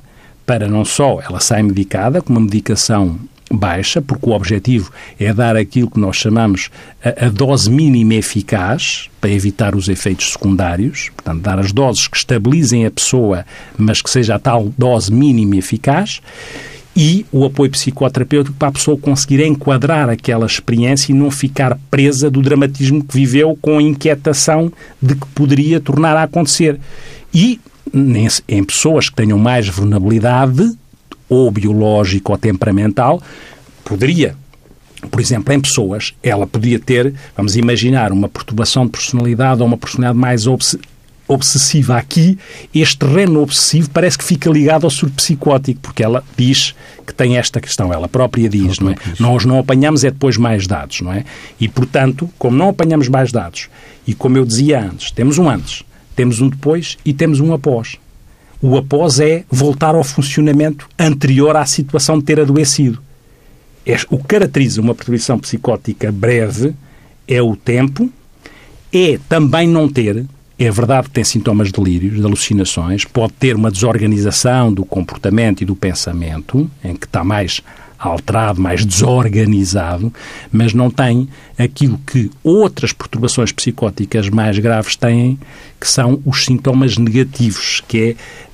para 0.47 0.69
não 0.69 0.85
só 0.85 1.21
ela 1.21 1.39
sai 1.39 1.63
medicada, 1.63 2.21
com 2.21 2.33
uma 2.33 2.41
medicação 2.41 3.19
baixa, 3.53 4.01
porque 4.01 4.29
o 4.29 4.33
objetivo 4.33 4.93
é 5.19 5.33
dar 5.33 5.57
aquilo 5.57 5.91
que 5.91 5.99
nós 5.99 6.17
chamamos 6.17 6.71
a, 7.05 7.27
a, 7.27 7.29
dose 7.29 7.71
mínima 7.71 8.15
eficaz 8.15 9.09
para 9.21 9.31
evitar 9.31 9.75
os 9.75 9.89
efeitos 9.89 10.33
secundários, 10.33 11.11
portanto, 11.15 11.43
dar 11.43 11.59
as 11.59 11.73
doses 11.73 12.07
que 12.07 12.17
estabilizem 12.17 12.87
a 12.87 12.91
pessoa, 12.91 13.45
mas 13.77 14.01
que 14.01 14.11
seja 14.11 14.37
a 14.37 14.39
tal 14.39 14.73
dose 14.79 15.13
mínima 15.13 15.57
eficaz. 15.57 16.21
e 16.97 17.25
o 17.31 17.45
apoio 17.45 17.71
psicoterapêutico 17.71 18.57
para 18.57 18.69
a 18.69 18.73
pessoa 18.73 18.99
conseguir 18.99 19.45
enquadrar 19.47 20.09
aquela 20.11 20.45
experiência 20.45 21.13
e 21.13 21.15
não 21.15 21.31
ficar 21.31 21.79
presa 21.89 22.29
do 22.29 22.43
dramatismo 22.43 23.05
que 23.05 23.15
viveu 23.15 23.57
com 23.63 23.79
a 23.79 23.83
inquietação 23.83 24.73
de 25.01 25.15
que 25.15 25.27
poderia 25.29 25.81
tornar 25.81 26.17
a 26.17 26.25
acontecer. 26.25 26.81
E 27.33 27.61
em 28.49 28.65
pessoas 28.65 29.09
que 29.09 29.17
tenham 29.17 29.39
mais 29.39 29.69
vulnerabilidade, 29.69 30.77
ou 31.29 31.51
biológica 31.51 32.33
ou 32.33 32.39
temperamental, 32.39 33.23
poderia 33.85 34.37
por 35.11 35.21
exemplo, 35.21 35.55
em 35.55 35.61
pessoas, 35.61 36.13
ela 36.23 36.47
podia 36.47 36.79
ter, 36.79 37.15
vamos 37.35 37.57
imaginar, 37.57 38.13
uma 38.13 38.29
perturbação 38.29 38.85
de 38.85 38.93
personalidade 38.93 39.63
ou 39.63 39.67
uma 39.67 39.79
personalidade 39.79 40.19
mais 40.19 40.47
obsessiva 41.27 41.97
aqui, 41.97 42.39
este 42.75 42.99
terreno 42.99 43.41
obsessivo 43.41 43.89
parece 43.91 44.19
que 44.19 44.25
fica 44.25 44.51
ligado 44.51 44.85
ao 44.85 44.91
surto 44.91 45.15
psicótico, 45.17 45.81
porque 45.81 46.03
ela 46.03 46.23
diz 46.37 46.75
que 47.07 47.15
tem 47.15 47.39
esta 47.39 47.61
questão, 47.61 47.93
ela 47.93 48.09
própria 48.09 48.49
diz, 48.49 48.79
ela 48.79 48.91
não 48.91 48.91
é? 48.91 48.95
Diz. 48.95 49.19
Nós 49.19 49.45
não 49.45 49.59
apanhamos 49.59 50.05
é 50.05 50.11
depois 50.11 50.37
mais 50.37 50.67
dados, 50.67 51.01
não 51.01 51.13
é? 51.13 51.25
E, 51.59 51.67
portanto, 51.67 52.29
como 52.39 52.57
não 52.57 52.69
apanhamos 52.69 53.09
mais 53.09 53.33
dados, 53.33 53.71
e 54.07 54.13
como 54.13 54.37
eu 54.37 54.45
dizia 54.45 54.83
antes, 54.83 55.11
temos 55.11 55.39
um 55.39 55.49
antes, 55.49 55.83
temos 56.15 56.41
um 56.41 56.49
depois 56.49 56.99
e 57.05 57.13
temos 57.13 57.41
um 57.41 57.53
após. 57.53 57.97
O 58.61 58.77
após 58.77 59.21
é 59.21 59.45
voltar 59.51 59.95
ao 59.95 60.05
funcionamento 60.05 60.89
anterior 60.99 61.57
à 61.57 61.65
situação 61.65 62.19
de 62.19 62.25
ter 62.25 62.41
adoecido. 62.41 63.01
É, 63.87 63.97
o 64.11 64.19
que 64.19 64.25
caracteriza 64.25 64.81
uma 64.81 64.95
perturbação 64.95 65.39
psicótica 65.39 66.13
breve 66.13 66.75
é 67.27 67.41
o 67.41 67.57
tempo, 67.57 68.11
é 68.93 69.19
também 69.29 69.67
não 69.67 69.89
ter 69.89 70.27
é 70.63 70.71
verdade 70.71 71.09
que 71.09 71.15
tem 71.15 71.25
sintomas 71.25 71.69
de 71.69 71.73
delírios, 71.73 72.17
de 72.17 72.23
alucinações, 72.23 73.07
pode 73.07 73.33
ter 73.33 73.57
uma 73.57 73.71
desorganização 73.71 74.71
do 74.71 74.85
comportamento 74.85 75.63
e 75.63 75.65
do 75.65 75.75
pensamento, 75.75 76.71
em 76.85 76.95
que 76.95 77.07
está 77.07 77.25
mais 77.25 77.63
alterado, 78.01 78.61
mais 78.61 78.85
desorganizado, 78.85 80.11
mas 80.51 80.73
não 80.73 80.91
tem 80.91 81.29
aquilo 81.59 82.01
que 82.07 82.31
outras 82.43 82.95
perturbações 82.95 83.53
psicóticas 83.53 84.31
mais 84.31 84.59
graves 84.59 84.97
têm, 84.97 85.39
que 85.79 85.87
são 85.87 86.21
os 86.25 86.47
sintomas 86.47 86.97
negativos, 86.97 87.83
que 87.87 88.17
é 88.17 88.51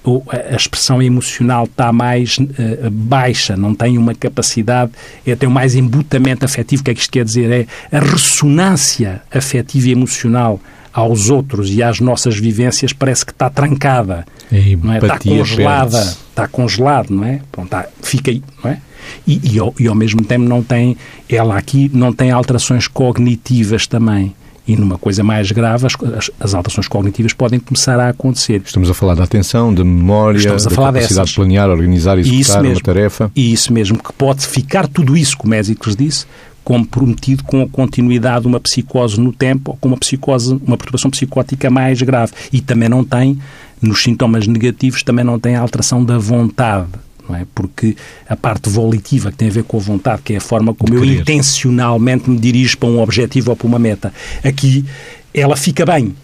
a 0.53 0.55
expressão 0.55 1.03
emocional 1.03 1.65
está 1.65 1.93
mais 1.93 2.39
uh, 2.39 2.91
baixa, 2.91 3.57
não 3.57 3.75
tem 3.75 3.99
uma 3.99 4.15
capacidade, 4.15 4.93
é, 5.27 5.35
tem 5.35 5.49
mais 5.49 5.75
embutamento 5.75 6.45
afetivo. 6.45 6.83
O 6.83 6.85
que 6.85 6.91
é 6.93 6.95
que 6.95 7.01
isto 7.01 7.11
quer 7.11 7.25
dizer? 7.25 7.69
É 7.91 7.97
a 7.97 8.01
ressonância 8.01 9.23
afetiva 9.33 9.89
e 9.89 9.93
emocional 9.93 10.61
aos 10.93 11.29
outros 11.29 11.71
e 11.71 11.83
às 11.83 12.01
nossas 12.01 12.39
vivências 12.39 12.93
parece 12.93 13.27
que 13.27 13.33
está 13.33 13.51
trancada, 13.51 14.25
não 14.51 14.93
é? 14.93 14.99
está 14.99 15.19
congelada, 15.19 16.01
está 16.31 16.49
congelado, 16.49 17.11
não 17.11 17.25
é? 17.25 17.41
Pronto, 17.53 17.67
está, 17.67 17.87
fica 18.01 18.31
aí, 18.31 18.43
não 18.65 18.71
é? 18.71 18.81
E, 19.27 19.55
e, 19.55 19.59
ao, 19.59 19.75
e 19.79 19.87
ao 19.87 19.95
mesmo 19.95 20.23
tempo 20.25 20.45
não 20.45 20.63
tem, 20.63 20.97
ela 21.29 21.57
aqui 21.57 21.91
não 21.93 22.13
tem 22.13 22.31
alterações 22.31 22.89
cognitivas 22.89 23.87
também. 23.87 24.35
E 24.69 24.75
numa 24.75 24.99
coisa 24.99 25.23
mais 25.23 25.53
grave, 25.53 25.87
as, 25.87 26.31
as, 26.41 26.55
alterações 26.55 26.89
cognitivas 26.89 27.33
podem 27.33 27.61
começar 27.61 28.01
a 28.01 28.09
acontecer. 28.09 28.61
Estamos 28.65 28.91
a 28.91 28.95
falar 28.95 29.15
da 29.15 29.23
atenção, 29.23 29.73
da 29.73 29.85
memória, 29.85 30.39
Estamos 30.39 30.67
a 30.67 30.71
da 30.71 30.75
falar 30.75 30.93
capacidade 30.93 31.15
dessas. 31.15 31.31
de 31.31 31.37
planear, 31.37 31.71
organizar 31.71 32.19
e 32.19 32.23
executar 32.23 32.63
mesmo, 32.63 32.75
uma 32.75 32.83
tarefa. 32.83 33.31
E 33.37 33.53
isso 33.53 33.73
mesmo, 33.73 33.97
que 33.97 34.13
pode 34.13 34.45
ficar 34.45 34.89
tudo 34.89 35.17
isso, 35.17 35.37
como 35.37 35.55
Ésicles 35.55 35.95
disse, 35.95 36.27
comprometido 36.65 37.45
com 37.45 37.63
a 37.63 37.69
continuidade 37.69 38.41
de 38.41 38.49
uma 38.49 38.59
psicose 38.59 39.21
no 39.21 39.33
tempo 39.33 39.71
ou 39.71 39.77
com 39.77 39.87
uma 39.87 39.97
psicose, 39.97 40.61
uma 40.67 40.77
perturbação 40.77 41.13
psicótica 41.13 41.71
mais 41.71 42.03
grave. 42.03 42.33
E 42.53 42.61
também 42.61 42.89
não 42.89 43.05
tem, 43.05 43.39
nos 43.81 44.03
sintomas 44.03 44.49
negativos, 44.49 45.05
também 45.05 45.25
não 45.25 45.39
tem 45.39 45.55
a 45.55 45.61
alteração 45.61 46.05
da 46.05 46.19
vontade. 46.19 46.89
Não 47.29 47.37
é? 47.37 47.47
Porque 47.55 47.97
a 48.29 48.37
parte 48.37 48.69
volitiva, 48.69 49.31
que 49.31 49.37
tem 49.37 49.49
a 49.49 49.53
ver 49.53 49.65
com 49.65 49.77
a 49.77 49.81
vontade, 49.81 50.23
que 50.23 50.35
é 50.35 50.37
a 50.37 50.41
forma 50.41 50.75
como 50.75 50.95
eu 50.95 51.05
intencionalmente 51.05 52.31
me 52.31 52.39
dirijo 52.39 52.79
para 52.79 52.89
um 52.89 53.01
objetivo 53.01 53.51
ou 53.51 53.57
para 53.57 53.67
uma 53.67 53.79
meta, 53.79 54.13
aqui 54.45 54.85
ela 55.35 55.57
fica 55.57 55.85
bem. 55.85 56.15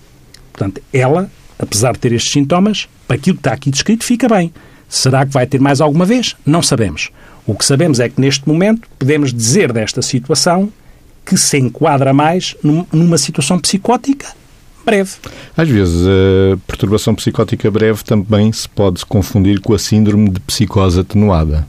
Portanto, 0.53 0.81
ela, 0.93 1.31
apesar 1.59 1.93
de 1.93 1.99
ter 1.99 2.13
estes 2.13 2.33
sintomas, 2.33 2.89
para 3.07 3.17
aquilo 3.17 3.37
que 3.37 3.41
está 3.41 3.53
aqui 3.53 3.71
descrito, 3.71 4.05
fica 4.05 4.29
bem. 4.29 4.53
Será 4.89 5.25
que 5.25 5.33
vai 5.33 5.47
ter 5.47 5.61
mais 5.61 5.81
alguma 5.81 6.05
vez? 6.05 6.37
Não 6.45 6.63
sabemos. 6.63 7.11
O 7.47 7.55
que 7.55 7.65
sabemos 7.65 7.99
é 7.99 8.09
que 8.09 8.21
neste 8.21 8.47
momento 8.47 8.89
podemos 8.99 9.33
dizer 9.33 9.73
desta 9.73 10.03
situação 10.03 10.73
que 11.25 11.37
se 11.37 11.59
enquadra 11.59 12.13
mais 12.13 12.57
numa 12.93 13.17
situação 13.17 13.59
psicótica 13.59 14.42
breve. 14.85 15.11
Às 15.57 15.69
vezes, 15.69 16.07
a 16.07 16.57
perturbação 16.67 17.15
psicótica 17.15 17.71
breve 17.71 18.03
também 18.05 18.53
se 18.53 18.69
pode 18.69 19.05
confundir 19.07 19.61
com 19.61 19.75
a 19.75 19.79
síndrome 19.79 20.31
de 20.31 20.41
psicose 20.41 21.01
atenuada. 21.01 21.67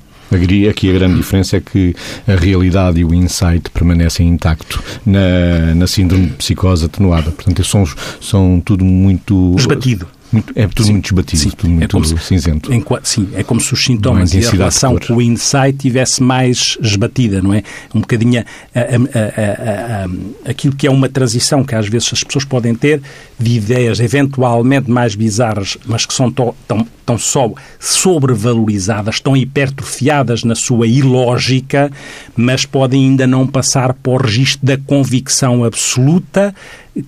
Aqui 0.70 0.90
a 0.90 0.94
grande 0.94 1.18
diferença 1.18 1.58
é 1.58 1.62
que 1.62 1.96
a 2.28 2.36
realidade 2.36 3.00
e 3.00 3.06
o 3.06 3.14
insight 3.14 3.70
permanecem 3.70 4.28
intactos 4.28 4.80
na, 5.06 5.76
na 5.76 5.86
síndrome 5.86 6.28
de 6.28 6.34
psicose 6.34 6.86
atenuada. 6.86 7.30
Portanto, 7.30 7.64
são, 7.64 7.84
são 8.20 8.60
tudo 8.60 8.84
muito... 8.84 9.56
Esbatido. 9.58 10.08
Muito, 10.34 10.52
é 10.56 10.68
tudo 10.68 10.86
sim, 10.86 10.92
muito 10.94 11.04
desbatido, 11.04 11.42
sim, 11.44 11.50
tudo 11.52 11.70
muito 11.70 11.84
é 11.84 11.88
como 11.88 12.06
se, 12.06 12.18
cinzento. 12.18 12.74
Em, 12.74 12.84
sim, 13.04 13.30
é 13.36 13.44
como 13.44 13.62
se 13.62 13.72
os 13.72 13.84
sintomas 13.84 14.34
e 14.34 14.44
a 14.44 14.50
relação 14.50 14.98
com 14.98 15.14
o 15.14 15.22
insight 15.22 15.78
tivesse 15.78 16.24
mais 16.24 16.76
esbatida, 16.82 17.40
não 17.40 17.54
é? 17.54 17.62
Um 17.94 18.02
bocadinho 18.02 18.44
a, 18.74 18.80
a, 18.80 20.06
a, 20.06 20.50
aquilo 20.50 20.76
que 20.76 20.88
é 20.88 20.92
uma 20.92 21.08
transição 21.08 21.64
que 21.64 21.76
às 21.76 21.88
vezes 21.88 22.10
as 22.12 22.24
pessoas 22.24 22.46
podem 22.46 22.74
ter 22.74 23.00
de 23.40 23.52
ideias 23.52 24.00
eventualmente 24.00 24.90
mais 24.90 25.14
bizarras, 25.14 25.78
mas 25.86 26.04
que 26.04 26.14
são 26.14 26.32
tão, 26.32 26.56
tão, 26.68 26.88
tão 27.06 27.18
só 27.18 27.52
sobrevalorizadas, 27.80 29.20
tão 29.20 29.38
hipertrofiadas 29.38 30.44
na 30.44 30.56
sua 30.56 30.88
ilógica, 30.88 31.92
mas 32.36 32.66
podem 32.66 33.06
ainda 33.06 33.28
não 33.28 33.46
passar 33.46 33.94
para 33.94 34.12
o 34.12 34.18
registro 34.18 34.66
da 34.66 34.78
convicção 34.78 35.64
absoluta 35.64 36.56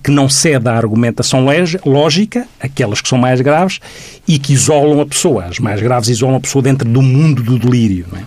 que 0.02 0.10
não 0.10 0.28
cede 0.28 0.68
à 0.68 0.74
argumentação 0.74 1.46
lógica, 1.84 2.46
aquelas 2.60 3.00
que 3.00 3.08
são 3.08 3.18
mais 3.18 3.40
graves, 3.40 3.80
e 4.26 4.38
que 4.38 4.52
isolam 4.52 5.00
a 5.00 5.06
pessoa. 5.06 5.44
As 5.44 5.58
mais 5.58 5.80
graves 5.80 6.08
isolam 6.08 6.36
a 6.36 6.40
pessoa 6.40 6.62
dentro 6.62 6.88
do 6.88 7.02
mundo 7.02 7.42
do 7.42 7.58
delírio. 7.58 8.06
Não 8.10 8.18
é? 8.18 8.24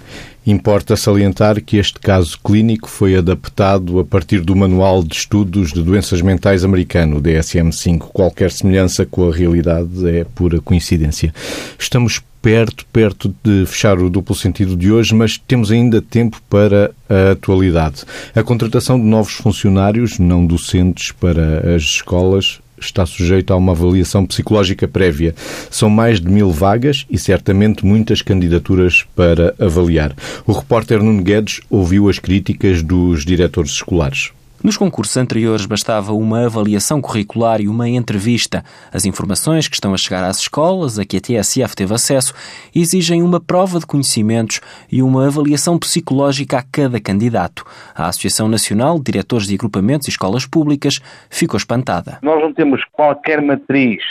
Importa 0.48 0.96
salientar 0.96 1.62
que 1.62 1.78
este 1.78 2.00
caso 2.00 2.40
clínico 2.44 2.90
foi 2.90 3.16
adaptado 3.16 4.00
a 4.00 4.06
partir 4.06 4.40
do 4.40 4.56
Manual 4.56 5.04
de 5.04 5.14
Estudos 5.16 5.72
de 5.72 5.84
Doenças 5.84 6.22
Mentais 6.22 6.64
americano, 6.64 7.22
DSM-5. 7.22 8.00
Qualquer 8.00 8.52
semelhança 8.52 9.06
com 9.06 9.30
a 9.30 9.36
realidade 9.36 10.10
é 10.10 10.24
pura 10.24 10.60
coincidência. 10.60 11.34
Estamos 11.78 12.22
perto, 12.42 12.86
perto 12.88 13.34
de 13.44 13.66
fechar 13.66 14.00
o 14.00 14.10
duplo 14.10 14.36
sentido 14.36 14.76
de 14.76 14.92
hoje, 14.92 15.14
mas 15.14 15.38
temos 15.38 15.72
ainda 15.72 16.02
tempo 16.02 16.42
para 16.50 16.92
a 17.10 17.32
atualidade. 17.32 18.04
A 18.36 18.44
contratação 18.44 19.00
de 19.00 19.06
novos 19.06 19.34
funcionários 19.34 20.20
não 20.20 20.46
docentes 20.46 21.12
para 21.12 21.76
as 21.76 21.84
escolas 21.84 22.60
está 22.80 23.06
sujeito 23.06 23.52
a 23.52 23.58
uma 23.58 23.74
avaliação 23.74 24.26
psicológica 24.26 24.88
prévia. 24.88 25.36
São 25.70 25.90
mais 25.90 26.20
de 26.22 26.30
mil 26.30 26.52
vagas 26.52 27.06
e 27.10 27.18
certamente 27.18 27.86
muitas 27.86 28.22
candidaturas 28.22 29.06
para 29.16 29.54
avaliar. 29.60 30.16
O 30.46 30.54
repórter 30.54 31.04
Nuno 31.04 31.22
Guedes 31.22 31.62
ouviu 31.70 32.10
as 32.10 32.20
críticas 32.20 32.82
dos 32.82 33.26
diretores 33.26 33.72
escolares. 33.72 34.32
Nos 34.62 34.76
concursos 34.76 35.16
anteriores 35.16 35.66
bastava 35.66 36.12
uma 36.12 36.46
avaliação 36.46 37.02
curricular 37.02 37.62
e 37.62 37.70
uma 37.70 37.88
entrevista. 37.88 38.62
As 38.94 39.06
informações 39.06 39.70
que 39.70 39.76
estão 39.76 39.94
a 39.94 39.98
chegar 39.98 40.22
às 40.22 40.40
escolas, 40.40 41.00
a 41.00 41.06
que 41.06 41.16
a 41.16 41.22
TSF 41.22 41.74
teve 41.74 41.94
acesso, 41.94 42.34
exigem 42.76 43.24
uma 43.24 43.40
prova 43.40 43.80
de 43.80 43.86
conhecimentos 43.86 44.60
e 44.92 45.02
uma 45.02 45.28
avaliação 45.28 45.80
psicológica 45.80 46.58
a 46.58 46.64
cada 46.64 47.00
candidato. 47.00 47.64
A 47.96 48.08
Associação 48.10 48.50
Nacional 48.50 48.98
de 48.98 49.06
Diretores 49.06 49.48
de 49.48 49.56
Agrupamentos 49.56 50.08
e 50.10 50.12
Escolas 50.12 50.46
Públicas 50.46 51.00
ficou 51.30 51.58
espantada. 51.58 52.20
Nós 52.22 52.42
não 52.42 52.54
temos 52.54 52.84
qualquer 52.92 53.42
matriz 53.42 54.04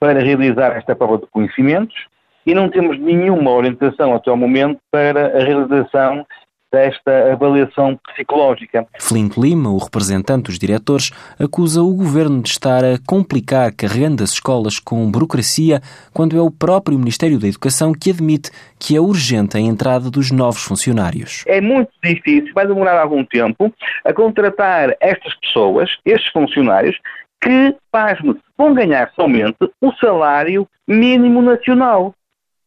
para 0.00 0.20
realizar 0.20 0.76
esta 0.76 0.96
prova 0.96 1.18
de 1.18 1.26
conhecimentos 1.28 1.94
e 2.44 2.52
não 2.56 2.68
temos 2.68 2.98
nenhuma 2.98 3.52
orientação 3.52 4.16
até 4.16 4.32
o 4.32 4.36
momento 4.36 4.80
para 4.90 5.38
a 5.38 5.44
realização 5.44 6.26
desta 6.72 7.32
avaliação 7.32 7.98
psicológica. 8.08 8.86
Flint 8.98 9.36
Lima, 9.36 9.70
o 9.70 9.78
representante 9.78 10.44
dos 10.44 10.58
diretores, 10.58 11.10
acusa 11.38 11.82
o 11.82 11.94
governo 11.94 12.42
de 12.42 12.48
estar 12.48 12.82
a 12.84 12.98
complicar 13.06 13.72
carregando 13.72 14.22
as 14.22 14.30
escolas 14.30 14.78
com 14.78 15.10
burocracia, 15.10 15.80
quando 16.14 16.36
é 16.36 16.40
o 16.40 16.50
próprio 16.50 16.98
Ministério 16.98 17.38
da 17.38 17.46
Educação 17.46 17.92
que 17.92 18.10
admite 18.10 18.50
que 18.78 18.96
é 18.96 19.00
urgente 19.00 19.56
a 19.56 19.60
entrada 19.60 20.10
dos 20.10 20.30
novos 20.30 20.62
funcionários. 20.62 21.44
É 21.46 21.60
muito 21.60 21.90
difícil, 22.02 22.52
vai 22.54 22.66
demorar 22.66 22.98
algum 23.00 23.24
tempo, 23.24 23.72
a 24.04 24.12
contratar 24.12 24.96
estas 25.00 25.34
pessoas, 25.34 25.90
estes 26.04 26.32
funcionários, 26.32 26.98
que, 27.42 27.76
pasme 27.90 28.36
vão 28.56 28.72
ganhar 28.72 29.10
somente 29.14 29.58
o 29.80 29.92
salário 29.94 30.66
mínimo 30.86 31.42
nacional. 31.42 32.14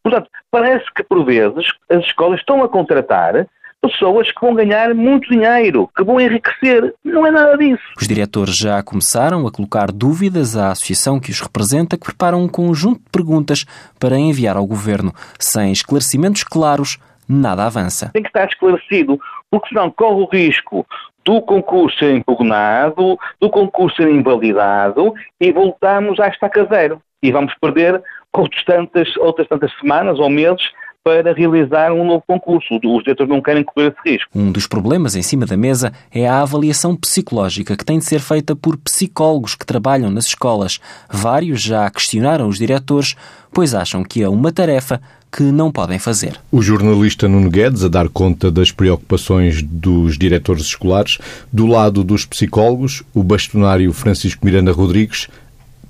Portanto, 0.04 0.30
parece 0.52 0.86
que, 0.94 1.04
por 1.04 1.26
vezes, 1.26 1.66
as 1.90 2.04
escolas 2.06 2.40
estão 2.40 2.64
a 2.64 2.70
contratar 2.70 3.48
pessoas 3.92 4.32
que 4.32 4.42
vão 4.42 4.54
ganhar 4.54 4.94
muito 4.94 5.30
dinheiro, 5.30 5.90
que 5.96 6.04
vão 6.04 6.20
enriquecer. 6.20 6.94
Não 7.04 7.26
é 7.26 7.32
nada 7.32 7.58
disso. 7.58 7.84
Os 8.00 8.08
diretores 8.08 8.56
já 8.56 8.82
começaram 8.84 9.46
a 9.46 9.52
colocar 9.52 9.92
dúvidas 9.92 10.56
à 10.56 10.72
associação 10.72 11.20
que 11.20 11.32
os 11.32 11.42
representa, 11.42 11.98
que 11.98 12.06
prepara 12.06 12.38
um 12.38 12.48
conjunto 12.48 13.00
de 13.00 13.10
perguntas 13.12 13.66
para 14.00 14.18
enviar 14.18 14.58
ao 14.58 14.66
governo. 14.66 15.14
Sem 15.40 15.72
esclarecimentos 15.72 16.44
claros, 16.44 16.98
nada 17.28 17.66
avança. 17.66 18.12
Tem 18.14 18.24
que 18.24 18.30
estar 18.30 18.48
esclarecido, 18.48 19.20
porque 19.50 19.70
senão 19.70 19.90
corre 19.90 20.22
o 20.22 20.30
risco 20.30 20.86
do 21.26 21.42
concurso 21.42 21.98
ser 21.98 22.16
impugnado, 22.16 23.18
do 23.42 23.50
concurso 23.50 23.98
ser 23.98 24.10
invalidado 24.10 25.14
e 25.42 25.52
voltamos 25.52 26.20
à 26.20 26.28
estaca 26.28 26.66
zero. 26.66 27.02
E 27.24 27.32
vamos 27.32 27.54
perder 27.60 28.02
outras 28.32 28.64
tantas, 28.64 29.18
outras 29.18 29.48
tantas 29.48 29.72
semanas 29.80 30.20
ou 30.20 30.30
meses 30.30 30.72
para 31.06 31.34
realizar 31.34 31.94
um 31.94 32.04
novo 32.04 32.24
concurso. 32.26 32.80
Os 32.84 33.04
diretores 33.04 33.30
não 33.30 33.40
querem 33.40 33.64
correr 33.64 33.90
esse 33.90 34.14
risco. 34.14 34.28
Um 34.34 34.52
dos 34.52 34.66
problemas 34.66 35.16
em 35.16 35.22
cima 35.22 35.46
da 35.46 35.56
mesa 35.56 35.94
é 36.12 36.28
a 36.28 36.42
avaliação 36.42 36.96
psicológica 36.96 37.78
que 37.78 37.86
tem 37.86 38.00
de 38.00 38.06
ser 38.06 38.20
feita 38.20 38.56
por 38.56 38.76
psicólogos 38.78 39.54
que 39.54 39.68
trabalham 39.68 40.10
nas 40.10 40.26
escolas. 40.26 40.80
Vários 41.08 41.62
já 41.62 41.88
questionaram 41.92 42.48
os 42.48 42.58
diretores, 42.58 43.16
pois 43.54 43.76
acham 43.76 44.04
que 44.04 44.24
é 44.24 44.28
uma 44.28 44.52
tarefa 44.52 45.00
que 45.32 45.44
não 45.44 45.72
podem 45.72 46.00
fazer. 46.00 46.40
O 46.52 46.62
jornalista 46.62 47.28
Nuno 47.28 47.52
Guedes 47.52 47.84
a 47.84 47.88
dar 47.88 48.10
conta 48.10 48.50
das 48.50 48.72
preocupações 48.72 49.62
dos 49.62 50.18
diretores 50.18 50.64
escolares. 50.64 51.20
Do 51.54 51.68
lado 51.68 52.04
dos 52.04 52.26
psicólogos, 52.26 53.04
o 53.14 53.22
bastonário 53.22 53.94
Francisco 53.94 54.44
Miranda 54.44 54.72
Rodrigues 54.72 55.28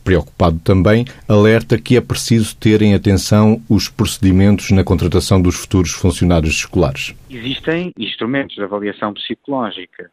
preocupado 0.05 0.59
também, 0.59 1.03
alerta 1.27 1.77
que 1.77 1.97
é 1.97 2.01
preciso 2.01 2.55
ter 2.55 2.83
em 2.83 2.93
atenção 2.93 3.59
os 3.67 3.89
procedimentos 3.89 4.69
na 4.69 4.83
contratação 4.83 5.41
dos 5.41 5.55
futuros 5.55 5.91
funcionários 5.91 6.53
escolares. 6.53 7.15
Existem 7.29 7.91
instrumentos 7.97 8.55
de 8.55 8.61
avaliação 8.61 9.13
psicológica 9.13 10.11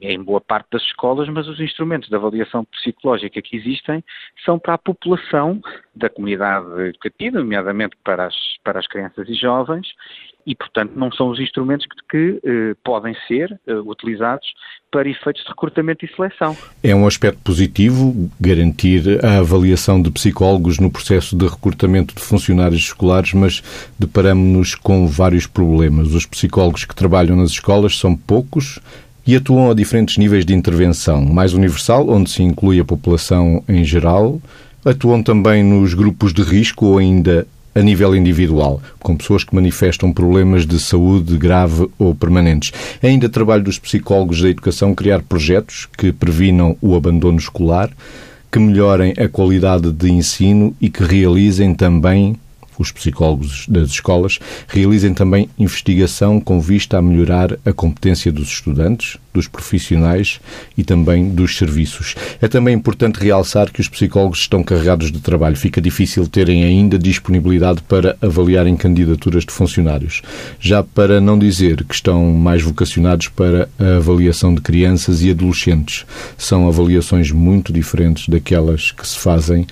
em 0.00 0.22
boa 0.22 0.40
parte 0.40 0.68
das 0.72 0.82
escolas, 0.82 1.28
mas 1.28 1.46
os 1.46 1.60
instrumentos 1.60 2.08
de 2.08 2.14
avaliação 2.16 2.64
psicológica 2.64 3.40
que 3.40 3.56
existem 3.56 4.02
são 4.44 4.58
para 4.58 4.74
a 4.74 4.78
população 4.78 5.60
da 5.94 6.08
comunidade 6.08 6.66
educativa, 6.88 7.38
nomeadamente 7.38 7.96
para 8.02 8.26
as, 8.26 8.34
para 8.64 8.80
as 8.80 8.86
crianças 8.86 9.28
e 9.28 9.34
jovens, 9.34 9.86
e, 10.46 10.54
portanto, 10.54 10.92
não 10.96 11.12
são 11.12 11.28
os 11.30 11.38
instrumentos 11.38 11.86
que, 11.86 11.96
que 12.10 12.40
eh, 12.44 12.76
podem 12.84 13.14
ser 13.28 13.58
eh, 13.66 13.74
utilizados 13.74 14.46
para 14.90 15.08
efeitos 15.08 15.42
de 15.42 15.48
recrutamento 15.48 16.04
e 16.04 16.14
seleção. 16.14 16.56
É 16.82 16.94
um 16.94 17.06
aspecto 17.06 17.40
positivo 17.42 18.30
garantir 18.40 19.24
a 19.24 19.38
avaliação 19.38 20.00
de 20.00 20.10
psicólogos 20.10 20.78
no 20.78 20.90
processo 20.90 21.36
de 21.36 21.46
recrutamento 21.46 22.14
de 22.14 22.20
funcionários 22.20 22.82
escolares, 22.82 23.32
mas 23.32 23.62
deparamos-nos 23.98 24.74
com 24.74 25.06
vários 25.06 25.46
problemas. 25.46 26.12
Os 26.12 26.26
psicólogos 26.26 26.84
que 26.84 26.94
trabalham 26.94 27.36
nas 27.36 27.50
escolas 27.50 27.98
são 27.98 28.14
poucos 28.14 28.80
e 29.26 29.36
atuam 29.36 29.70
a 29.70 29.74
diferentes 29.74 30.18
níveis 30.18 30.44
de 30.44 30.52
intervenção, 30.52 31.24
mais 31.24 31.54
universal, 31.54 32.08
onde 32.08 32.30
se 32.30 32.42
inclui 32.42 32.80
a 32.80 32.84
população 32.84 33.62
em 33.68 33.84
geral, 33.84 34.40
atuam 34.84 35.22
também 35.22 35.62
nos 35.62 35.94
grupos 35.94 36.32
de 36.32 36.42
risco 36.42 36.86
ou 36.86 36.98
ainda 36.98 37.46
a 37.74 37.80
nível 37.80 38.14
individual, 38.14 38.80
com 39.00 39.16
pessoas 39.16 39.44
que 39.44 39.54
manifestam 39.54 40.12
problemas 40.12 40.66
de 40.66 40.78
saúde 40.78 41.36
grave 41.36 41.88
ou 41.98 42.14
permanentes. 42.14 42.72
É 43.02 43.08
ainda 43.08 43.28
trabalho 43.28 43.64
dos 43.64 43.78
psicólogos 43.78 44.40
da 44.42 44.48
educação 44.48 44.94
criar 44.94 45.22
projetos 45.22 45.88
que 45.96 46.12
previnam 46.12 46.76
o 46.80 46.94
abandono 46.94 47.38
escolar, 47.38 47.90
que 48.50 48.58
melhorem 48.58 49.14
a 49.16 49.28
qualidade 49.28 49.90
de 49.90 50.10
ensino 50.10 50.74
e 50.80 50.90
que 50.90 51.02
realizem 51.02 51.74
também 51.74 52.36
os 52.82 52.92
psicólogos 52.92 53.66
das 53.68 53.90
escolas 53.90 54.38
realizem 54.68 55.14
também 55.14 55.48
investigação 55.58 56.40
com 56.40 56.60
vista 56.60 56.98
a 56.98 57.02
melhorar 57.02 57.58
a 57.64 57.72
competência 57.72 58.30
dos 58.30 58.48
estudantes, 58.48 59.16
dos 59.32 59.48
profissionais 59.48 60.40
e 60.76 60.84
também 60.84 61.30
dos 61.30 61.56
serviços. 61.56 62.14
É 62.40 62.48
também 62.48 62.74
importante 62.74 63.20
realçar 63.20 63.72
que 63.72 63.80
os 63.80 63.88
psicólogos 63.88 64.40
estão 64.40 64.62
carregados 64.62 65.10
de 65.10 65.20
trabalho. 65.20 65.56
Fica 65.56 65.80
difícil 65.80 66.26
terem 66.28 66.64
ainda 66.64 66.98
disponibilidade 66.98 67.82
para 67.82 68.16
avaliarem 68.20 68.76
candidaturas 68.76 69.44
de 69.44 69.52
funcionários. 69.52 70.20
Já 70.60 70.82
para 70.82 71.20
não 71.20 71.38
dizer 71.38 71.84
que 71.84 71.94
estão 71.94 72.32
mais 72.32 72.62
vocacionados 72.62 73.28
para 73.28 73.68
a 73.78 73.96
avaliação 73.96 74.54
de 74.54 74.60
crianças 74.60 75.22
e 75.22 75.30
adolescentes. 75.30 76.04
São 76.36 76.68
avaliações 76.68 77.30
muito 77.30 77.72
diferentes 77.72 78.28
daquelas 78.28 78.90
que 78.90 79.06
se 79.06 79.18
fazem 79.18 79.66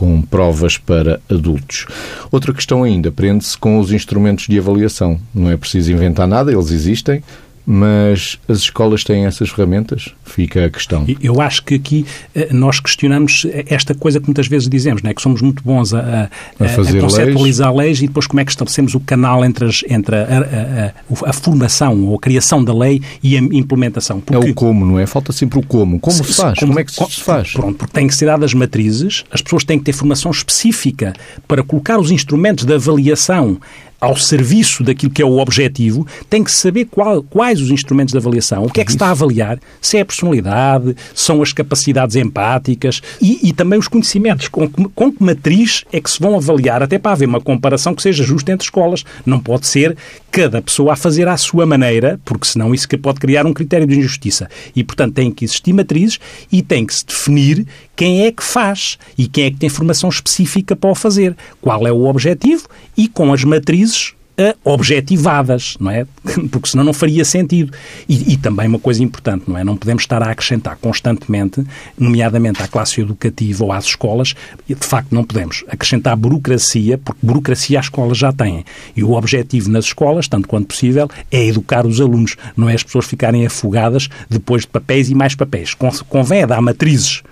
com 0.00 0.22
provas 0.22 0.78
para 0.78 1.20
adultos. 1.30 1.84
Outra 2.32 2.54
questão 2.54 2.82
ainda 2.82 3.12
prende-se 3.12 3.58
com 3.58 3.78
os 3.78 3.92
instrumentos 3.92 4.46
de 4.46 4.58
avaliação. 4.58 5.20
Não 5.34 5.50
é 5.50 5.58
preciso 5.58 5.92
inventar 5.92 6.26
nada, 6.26 6.50
eles 6.50 6.70
existem, 6.70 7.22
mas 7.72 8.36
as 8.48 8.58
escolas 8.58 9.04
têm 9.04 9.26
essas 9.26 9.48
ferramentas? 9.48 10.12
Fica 10.24 10.64
a 10.64 10.70
questão. 10.70 11.06
Eu 11.22 11.40
acho 11.40 11.62
que 11.62 11.76
aqui 11.76 12.04
eh, 12.34 12.48
nós 12.50 12.80
questionamos 12.80 13.46
esta 13.68 13.94
coisa 13.94 14.18
que 14.18 14.26
muitas 14.26 14.48
vezes 14.48 14.68
dizemos, 14.68 15.02
né? 15.02 15.14
que 15.14 15.22
somos 15.22 15.40
muito 15.40 15.62
bons 15.62 15.94
a, 15.94 16.28
a, 16.58 16.64
a, 16.64 16.68
fazer 16.68 16.98
a 16.98 17.02
conceptualizar 17.02 17.72
leis. 17.72 17.86
leis. 17.86 18.02
e 18.02 18.06
depois 18.08 18.26
como 18.26 18.40
é 18.40 18.44
que 18.44 18.50
estabelecemos 18.50 18.96
o 18.96 18.98
canal 18.98 19.44
entre, 19.44 19.66
as, 19.66 19.84
entre 19.88 20.16
a, 20.16 20.92
a, 21.26 21.32
formação 21.32 22.06
ou 22.06 22.16
a 22.16 22.18
criação 22.18 22.64
da 22.64 22.74
lei 22.74 23.00
e 23.22 23.36
a 23.36 23.38
implementação. 23.40 24.20
Porque... 24.20 24.48
É 24.48 24.50
o 24.50 24.52
como, 24.52 24.84
não 24.84 24.98
é? 24.98 25.06
Falta 25.06 25.32
sempre 25.32 25.60
o 25.60 25.62
como. 25.62 26.00
Como 26.00 26.16
se, 26.16 26.24
faz? 26.24 26.58
Como, 26.58 26.72
como 26.72 26.80
é 26.80 26.84
que 26.84 26.92
se 26.92 27.20
faz? 27.20 27.52
Pronto, 27.52 27.76
porque 27.78 27.92
tem 27.92 28.08
que 28.08 28.16
ser 28.16 28.26
dadas 28.26 28.52
matrizes, 28.52 29.24
as 29.30 29.40
pessoas 29.40 29.62
têm 29.62 29.78
que 29.78 29.84
ter 29.84 29.92
formação 29.92 30.32
específica 30.32 31.12
para 31.46 31.62
colocar 31.62 32.00
os 32.00 32.10
instrumentos 32.10 32.64
de 32.64 32.74
avaliação 32.74 33.60
ao 34.00 34.16
serviço 34.16 34.82
daquilo 34.82 35.12
que 35.12 35.22
é 35.22 35.24
o 35.24 35.38
objetivo, 35.38 36.06
tem 36.28 36.42
que 36.42 36.50
saber 36.50 36.86
qual, 36.86 37.22
quais 37.22 37.60
os 37.60 37.70
instrumentos 37.70 38.12
de 38.12 38.18
avaliação, 38.18 38.64
o 38.64 38.70
que 38.70 38.80
é 38.80 38.84
que 38.84 38.90
se 38.90 38.96
está 38.96 39.08
a 39.08 39.10
avaliar, 39.10 39.58
se 39.80 39.98
é 39.98 40.00
a 40.00 40.04
personalidade, 40.04 40.96
são 41.14 41.42
as 41.42 41.52
capacidades 41.52 42.16
empáticas 42.16 43.02
e, 43.20 43.48
e 43.48 43.52
também 43.52 43.78
os 43.78 43.88
conhecimentos, 43.88 44.48
com, 44.48 44.68
com 44.68 45.12
que 45.12 45.22
matriz 45.22 45.84
é 45.92 46.00
que 46.00 46.10
se 46.10 46.18
vão 46.18 46.36
avaliar, 46.36 46.82
até 46.82 46.98
para 46.98 47.12
haver 47.12 47.28
uma 47.28 47.40
comparação 47.40 47.94
que 47.94 48.02
seja 48.02 48.24
justa 48.24 48.52
entre 48.52 48.64
escolas. 48.64 49.04
Não 49.26 49.38
pode 49.38 49.66
ser 49.66 49.96
cada 50.30 50.62
pessoa 50.62 50.92
a 50.92 50.96
fazer 50.96 51.28
à 51.28 51.36
sua 51.36 51.66
maneira, 51.66 52.18
porque 52.24 52.46
senão 52.46 52.74
isso 52.74 52.88
pode 52.98 53.20
criar 53.20 53.46
um 53.46 53.52
critério 53.52 53.86
de 53.86 53.98
injustiça. 53.98 54.48
E, 54.74 54.82
portanto, 54.82 55.14
tem 55.14 55.30
que 55.30 55.44
existir 55.44 55.72
matrizes 55.72 56.18
e 56.50 56.62
tem 56.62 56.86
que 56.86 56.94
se 56.94 57.04
definir 57.06 57.66
quem 58.00 58.24
é 58.24 58.32
que 58.32 58.42
faz 58.42 58.98
e 59.18 59.28
quem 59.28 59.44
é 59.44 59.50
que 59.50 59.58
tem 59.58 59.68
formação 59.68 60.08
específica 60.08 60.74
para 60.74 60.88
o 60.88 60.94
fazer, 60.94 61.36
qual 61.60 61.86
é 61.86 61.92
o 61.92 62.06
objetivo 62.06 62.66
e 62.96 63.06
com 63.06 63.30
as 63.30 63.44
matrizes 63.44 64.14
uh, 64.38 64.56
objetivadas, 64.64 65.76
não 65.78 65.90
é? 65.90 66.06
Porque 66.50 66.70
senão 66.70 66.82
não 66.82 66.94
faria 66.94 67.26
sentido. 67.26 67.76
E, 68.08 68.32
e, 68.32 68.36
também 68.38 68.68
uma 68.68 68.78
coisa 68.78 69.04
importante, 69.04 69.44
não 69.46 69.58
é? 69.58 69.62
Não 69.62 69.76
podemos 69.76 70.02
estar 70.02 70.22
a 70.22 70.30
acrescentar 70.30 70.78
constantemente, 70.80 71.62
nomeadamente 71.98 72.62
à 72.62 72.68
classe 72.68 73.02
educativa 73.02 73.64
ou 73.64 73.70
às 73.70 73.84
escolas, 73.84 74.32
de 74.66 74.74
facto 74.76 75.14
não 75.14 75.22
podemos 75.22 75.62
acrescentar 75.68 76.16
burocracia, 76.16 76.96
porque 76.96 77.20
burocracia 77.22 77.78
as 77.78 77.84
escolas 77.84 78.16
já 78.16 78.32
têm. 78.32 78.64
E 78.96 79.04
o 79.04 79.12
objetivo 79.12 79.70
nas 79.70 79.84
escolas, 79.84 80.26
tanto 80.26 80.48
quanto 80.48 80.68
possível, 80.68 81.06
é 81.30 81.44
educar 81.44 81.86
os 81.86 82.00
alunos, 82.00 82.34
não 82.56 82.66
é 82.66 82.74
as 82.74 82.82
pessoas 82.82 83.04
ficarem 83.04 83.44
afogadas 83.44 84.08
depois 84.30 84.62
de 84.62 84.68
papéis 84.68 85.10
e 85.10 85.14
mais 85.14 85.34
papéis. 85.34 85.76
Convém 86.08 86.40
é 86.40 86.46
dar 86.46 86.62
matrizes 86.62 87.22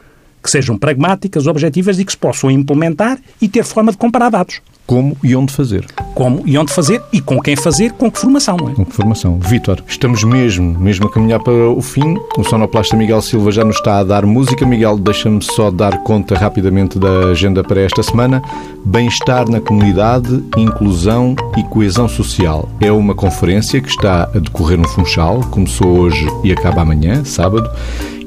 que 0.49 0.53
sejam 0.53 0.79
pragmáticas, 0.79 1.47
objetivas 1.47 1.99
e 1.99 2.05
que 2.07 2.13
se 2.13 2.17
possam 2.17 2.51
implementar 2.51 3.19
e 3.39 3.47
ter 3.47 3.65
forma 3.65 3.93
de 3.93 3.99
comparar 3.99 4.31
dados. 4.31 4.63
Como 4.87 5.15
e 5.23 5.37
onde 5.37 5.53
fazer. 5.53 5.85
Como 6.15 6.43
e 6.47 6.57
onde 6.57 6.73
fazer 6.73 7.03
e 7.13 7.21
com 7.21 7.39
quem 7.39 7.55
fazer, 7.55 7.93
com 7.93 8.11
que 8.11 8.19
formação, 8.19 8.57
não 8.57 8.71
é? 8.71 8.73
Com 8.73 8.87
que 8.87 8.95
formação. 8.95 9.39
Vítor, 9.39 9.85
estamos 9.87 10.25
mesmo, 10.25 10.79
mesmo 10.81 11.07
a 11.07 11.13
caminhar 11.13 11.41
para 11.41 11.53
o 11.53 11.83
fim. 11.83 12.17
O 12.39 12.45
sonoplasta 12.45 12.97
Miguel 12.97 13.21
Silva 13.21 13.53
já 13.53 13.63
nos 13.63 13.77
está 13.77 13.99
a 13.99 14.05
dar 14.05 14.25
música. 14.25 14.65
Miguel, 14.65 14.97
deixa-me 14.97 15.43
só 15.43 15.71
dar 15.71 15.99
conta 15.99 16.35
rapidamente 16.35 16.99
da 16.99 17.27
agenda 17.27 17.63
para 17.63 17.83
esta 17.83 18.03
semana. 18.03 18.41
Bem-estar 18.83 19.47
na 19.51 19.61
comunidade, 19.61 20.43
inclusão 20.57 21.37
e 21.59 21.63
coesão 21.65 22.09
social. 22.09 22.67
É 22.81 22.91
uma 22.91 23.15
conferência 23.15 23.83
que 23.83 23.91
está 23.91 24.23
a 24.23 24.39
decorrer 24.39 24.79
no 24.79 24.89
Funchal. 24.89 25.41
Começou 25.51 25.99
hoje 25.99 26.27
e 26.43 26.51
acaba 26.51 26.81
amanhã, 26.81 27.23
sábado 27.23 27.71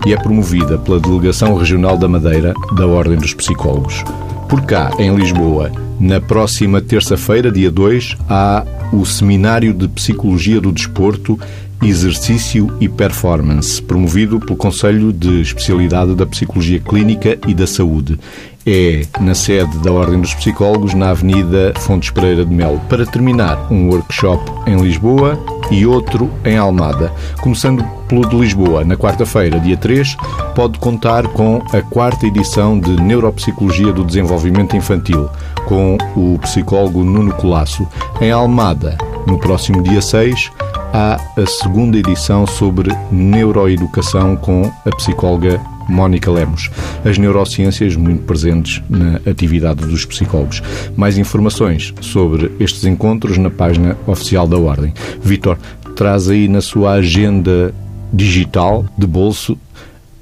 e 0.05 0.13
é 0.13 0.17
promovida 0.17 0.77
pela 0.77 0.99
Delegação 0.99 1.55
Regional 1.55 1.97
da 1.97 2.07
Madeira 2.07 2.53
da 2.75 2.87
Ordem 2.87 3.17
dos 3.17 3.33
Psicólogos. 3.33 4.03
Por 4.49 4.61
cá, 4.61 4.91
em 4.99 5.15
Lisboa, 5.15 5.71
na 5.99 6.19
próxima 6.19 6.81
terça-feira, 6.81 7.51
dia 7.51 7.71
2, 7.71 8.17
há 8.29 8.65
o 8.91 9.05
Seminário 9.05 9.73
de 9.73 9.87
Psicologia 9.87 10.59
do 10.59 10.71
Desporto, 10.71 11.39
Exercício 11.81 12.75
e 12.79 12.87
Performance, 12.87 13.81
promovido 13.81 14.39
pelo 14.39 14.55
Conselho 14.55 15.11
de 15.11 15.41
Especialidade 15.41 16.15
da 16.15 16.25
Psicologia 16.25 16.79
Clínica 16.79 17.37
e 17.47 17.53
da 17.53 17.65
Saúde 17.65 18.19
é 18.65 19.05
na 19.19 19.33
sede 19.33 19.77
da 19.79 19.91
Ordem 19.91 20.21
dos 20.21 20.33
Psicólogos, 20.33 20.93
na 20.93 21.09
Avenida 21.09 21.73
Fontes 21.77 22.11
Pereira 22.11 22.45
de 22.45 22.53
Melo. 22.53 22.79
Para 22.87 23.05
terminar, 23.05 23.71
um 23.71 23.89
workshop 23.89 24.43
em 24.67 24.77
Lisboa 24.77 25.39
e 25.71 25.85
outro 25.85 26.29
em 26.45 26.57
Almada. 26.57 27.11
Começando 27.41 27.83
pelo 28.07 28.27
de 28.27 28.35
Lisboa, 28.35 28.83
na 28.83 28.95
quarta-feira, 28.95 29.59
dia 29.59 29.77
3, 29.77 30.15
pode 30.55 30.77
contar 30.79 31.27
com 31.29 31.63
a 31.73 31.81
quarta 31.81 32.27
edição 32.27 32.79
de 32.79 32.91
Neuropsicologia 33.01 33.91
do 33.91 34.03
Desenvolvimento 34.03 34.75
Infantil, 34.75 35.29
com 35.65 35.97
o 36.15 36.37
psicólogo 36.39 37.03
Nuno 37.03 37.33
Colasso. 37.33 37.87
Em 38.19 38.31
Almada, 38.31 38.97
no 39.25 39.39
próximo 39.39 39.81
dia 39.81 40.01
6, 40.01 40.51
há 40.93 41.19
a 41.37 41.45
segunda 41.45 41.97
edição 41.97 42.45
sobre 42.45 42.95
neuroeducação 43.11 44.35
com 44.35 44.71
a 44.85 44.95
psicóloga 44.95 45.59
Mónica 45.87 46.31
Lemos. 46.31 46.69
As 47.03 47.17
neurociências 47.17 47.95
muito 47.95 48.23
presentes 48.23 48.81
na 48.89 49.15
atividade 49.29 49.85
dos 49.85 50.05
psicólogos. 50.05 50.61
Mais 50.95 51.17
informações 51.17 51.93
sobre 52.01 52.51
estes 52.59 52.85
encontros 52.85 53.37
na 53.37 53.49
página 53.49 53.97
oficial 54.05 54.47
da 54.47 54.57
Ordem. 54.57 54.93
Vitor, 55.21 55.57
traz 55.95 56.29
aí 56.29 56.47
na 56.47 56.61
sua 56.61 56.93
agenda 56.93 57.73
digital 58.13 58.85
de 58.97 59.07
bolso 59.07 59.57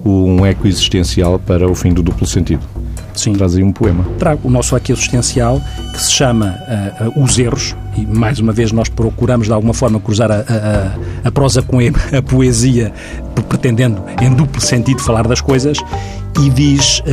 um 0.03 0.45
eco 0.45 0.67
existencial 0.67 1.39
para 1.39 1.69
o 1.69 1.75
fim 1.75 1.93
do 1.93 2.01
duplo 2.01 2.25
sentido. 2.25 2.65
Sim. 3.13 3.33
Traz 3.33 3.55
aí 3.55 3.63
um 3.63 3.71
poema. 3.71 4.03
Trago 4.17 4.47
o 4.47 4.51
nosso 4.51 4.75
eco 4.75 4.91
existencial 4.91 5.61
que 5.93 6.01
se 6.01 6.11
chama 6.11 6.57
uh, 7.05 7.19
uh, 7.19 7.23
Os 7.23 7.37
Erros, 7.37 7.75
e 7.97 8.05
mais 8.05 8.39
uma 8.39 8.53
vez 8.53 8.71
nós 8.71 8.89
procuramos 8.89 9.47
de 9.47 9.53
alguma 9.53 9.73
forma 9.73 9.99
cruzar 9.99 10.31
a, 10.31 10.35
a, 10.35 11.27
a 11.27 11.31
prosa 11.31 11.61
com 11.61 11.79
a, 11.79 12.21
poesia, 12.23 12.93
pretendendo 13.47 14.03
em 14.21 14.33
duplo 14.33 14.61
sentido 14.61 15.01
falar 15.01 15.27
das 15.27 15.41
coisas, 15.41 15.77
e 16.39 16.49
diz 16.49 16.99
uh, 16.99 17.03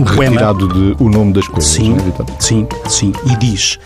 o 0.00 0.04
Retirado 0.04 0.16
poema. 0.16 0.30
Retirado 0.30 0.68
de 0.68 1.02
O 1.02 1.08
Nome 1.08 1.32
das 1.32 1.48
Coisas, 1.48 1.70
sim, 1.70 1.92
né, 1.92 2.12
Sim, 2.38 2.66
sim, 2.88 3.12
e 3.26 3.36
diz 3.36 3.78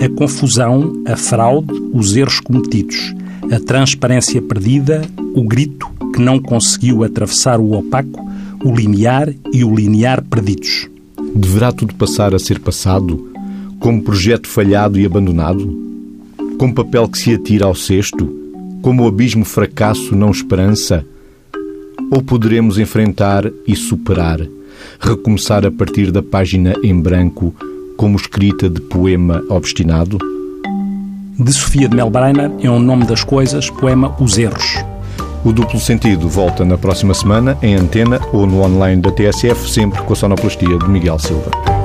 a 0.00 0.08
confusão, 0.16 0.92
a 1.06 1.16
fraude, 1.16 1.72
os 1.92 2.16
erros 2.16 2.38
cometidos, 2.40 3.14
a 3.50 3.58
transparência 3.58 4.40
perdida, 4.40 5.02
o 5.34 5.42
grito 5.42 5.88
que 6.14 6.20
não 6.20 6.38
conseguiu 6.38 7.02
atravessar 7.02 7.58
o 7.58 7.72
opaco, 7.72 8.27
o 8.64 8.74
limiar 8.74 9.32
e 9.52 9.64
o 9.64 9.74
linear 9.74 10.22
perdidos. 10.22 10.88
Deverá 11.34 11.72
tudo 11.72 11.94
passar 11.94 12.34
a 12.34 12.38
ser 12.38 12.58
passado, 12.58 13.32
como 13.78 14.02
projeto 14.02 14.48
falhado 14.48 14.98
e 14.98 15.06
abandonado? 15.06 15.86
Como 16.58 16.74
papel 16.74 17.08
que 17.08 17.18
se 17.18 17.34
atira 17.34 17.66
ao 17.66 17.74
cesto? 17.74 18.28
Como 18.82 19.04
o 19.04 19.08
abismo 19.08 19.44
fracasso 19.44 20.16
não 20.16 20.30
esperança? 20.30 21.04
Ou 22.10 22.22
poderemos 22.22 22.78
enfrentar 22.78 23.50
e 23.66 23.76
superar, 23.76 24.40
recomeçar 24.98 25.64
a 25.64 25.70
partir 25.70 26.10
da 26.10 26.22
página 26.22 26.74
em 26.82 26.98
branco, 26.98 27.54
como 27.96 28.16
escrita 28.16 28.68
de 28.68 28.80
poema 28.80 29.44
obstinado? 29.48 30.18
De 31.38 31.52
Sofia 31.52 31.88
de 31.88 31.94
Melbrenner 31.94 32.50
é 32.60 32.70
o 32.70 32.80
nome 32.80 33.04
das 33.04 33.22
coisas, 33.22 33.70
poema 33.70 34.16
Os 34.20 34.38
Erros. 34.38 34.87
O 35.44 35.52
duplo 35.52 35.78
sentido 35.78 36.28
volta 36.28 36.64
na 36.64 36.76
próxima 36.76 37.14
semana 37.14 37.56
em 37.62 37.74
antena 37.74 38.20
ou 38.32 38.46
no 38.46 38.60
online 38.62 39.00
da 39.00 39.10
TSF, 39.10 39.70
sempre 39.70 40.02
com 40.02 40.12
a 40.12 40.16
sonoplastia 40.16 40.78
de 40.78 40.88
Miguel 40.88 41.18
Silva. 41.18 41.77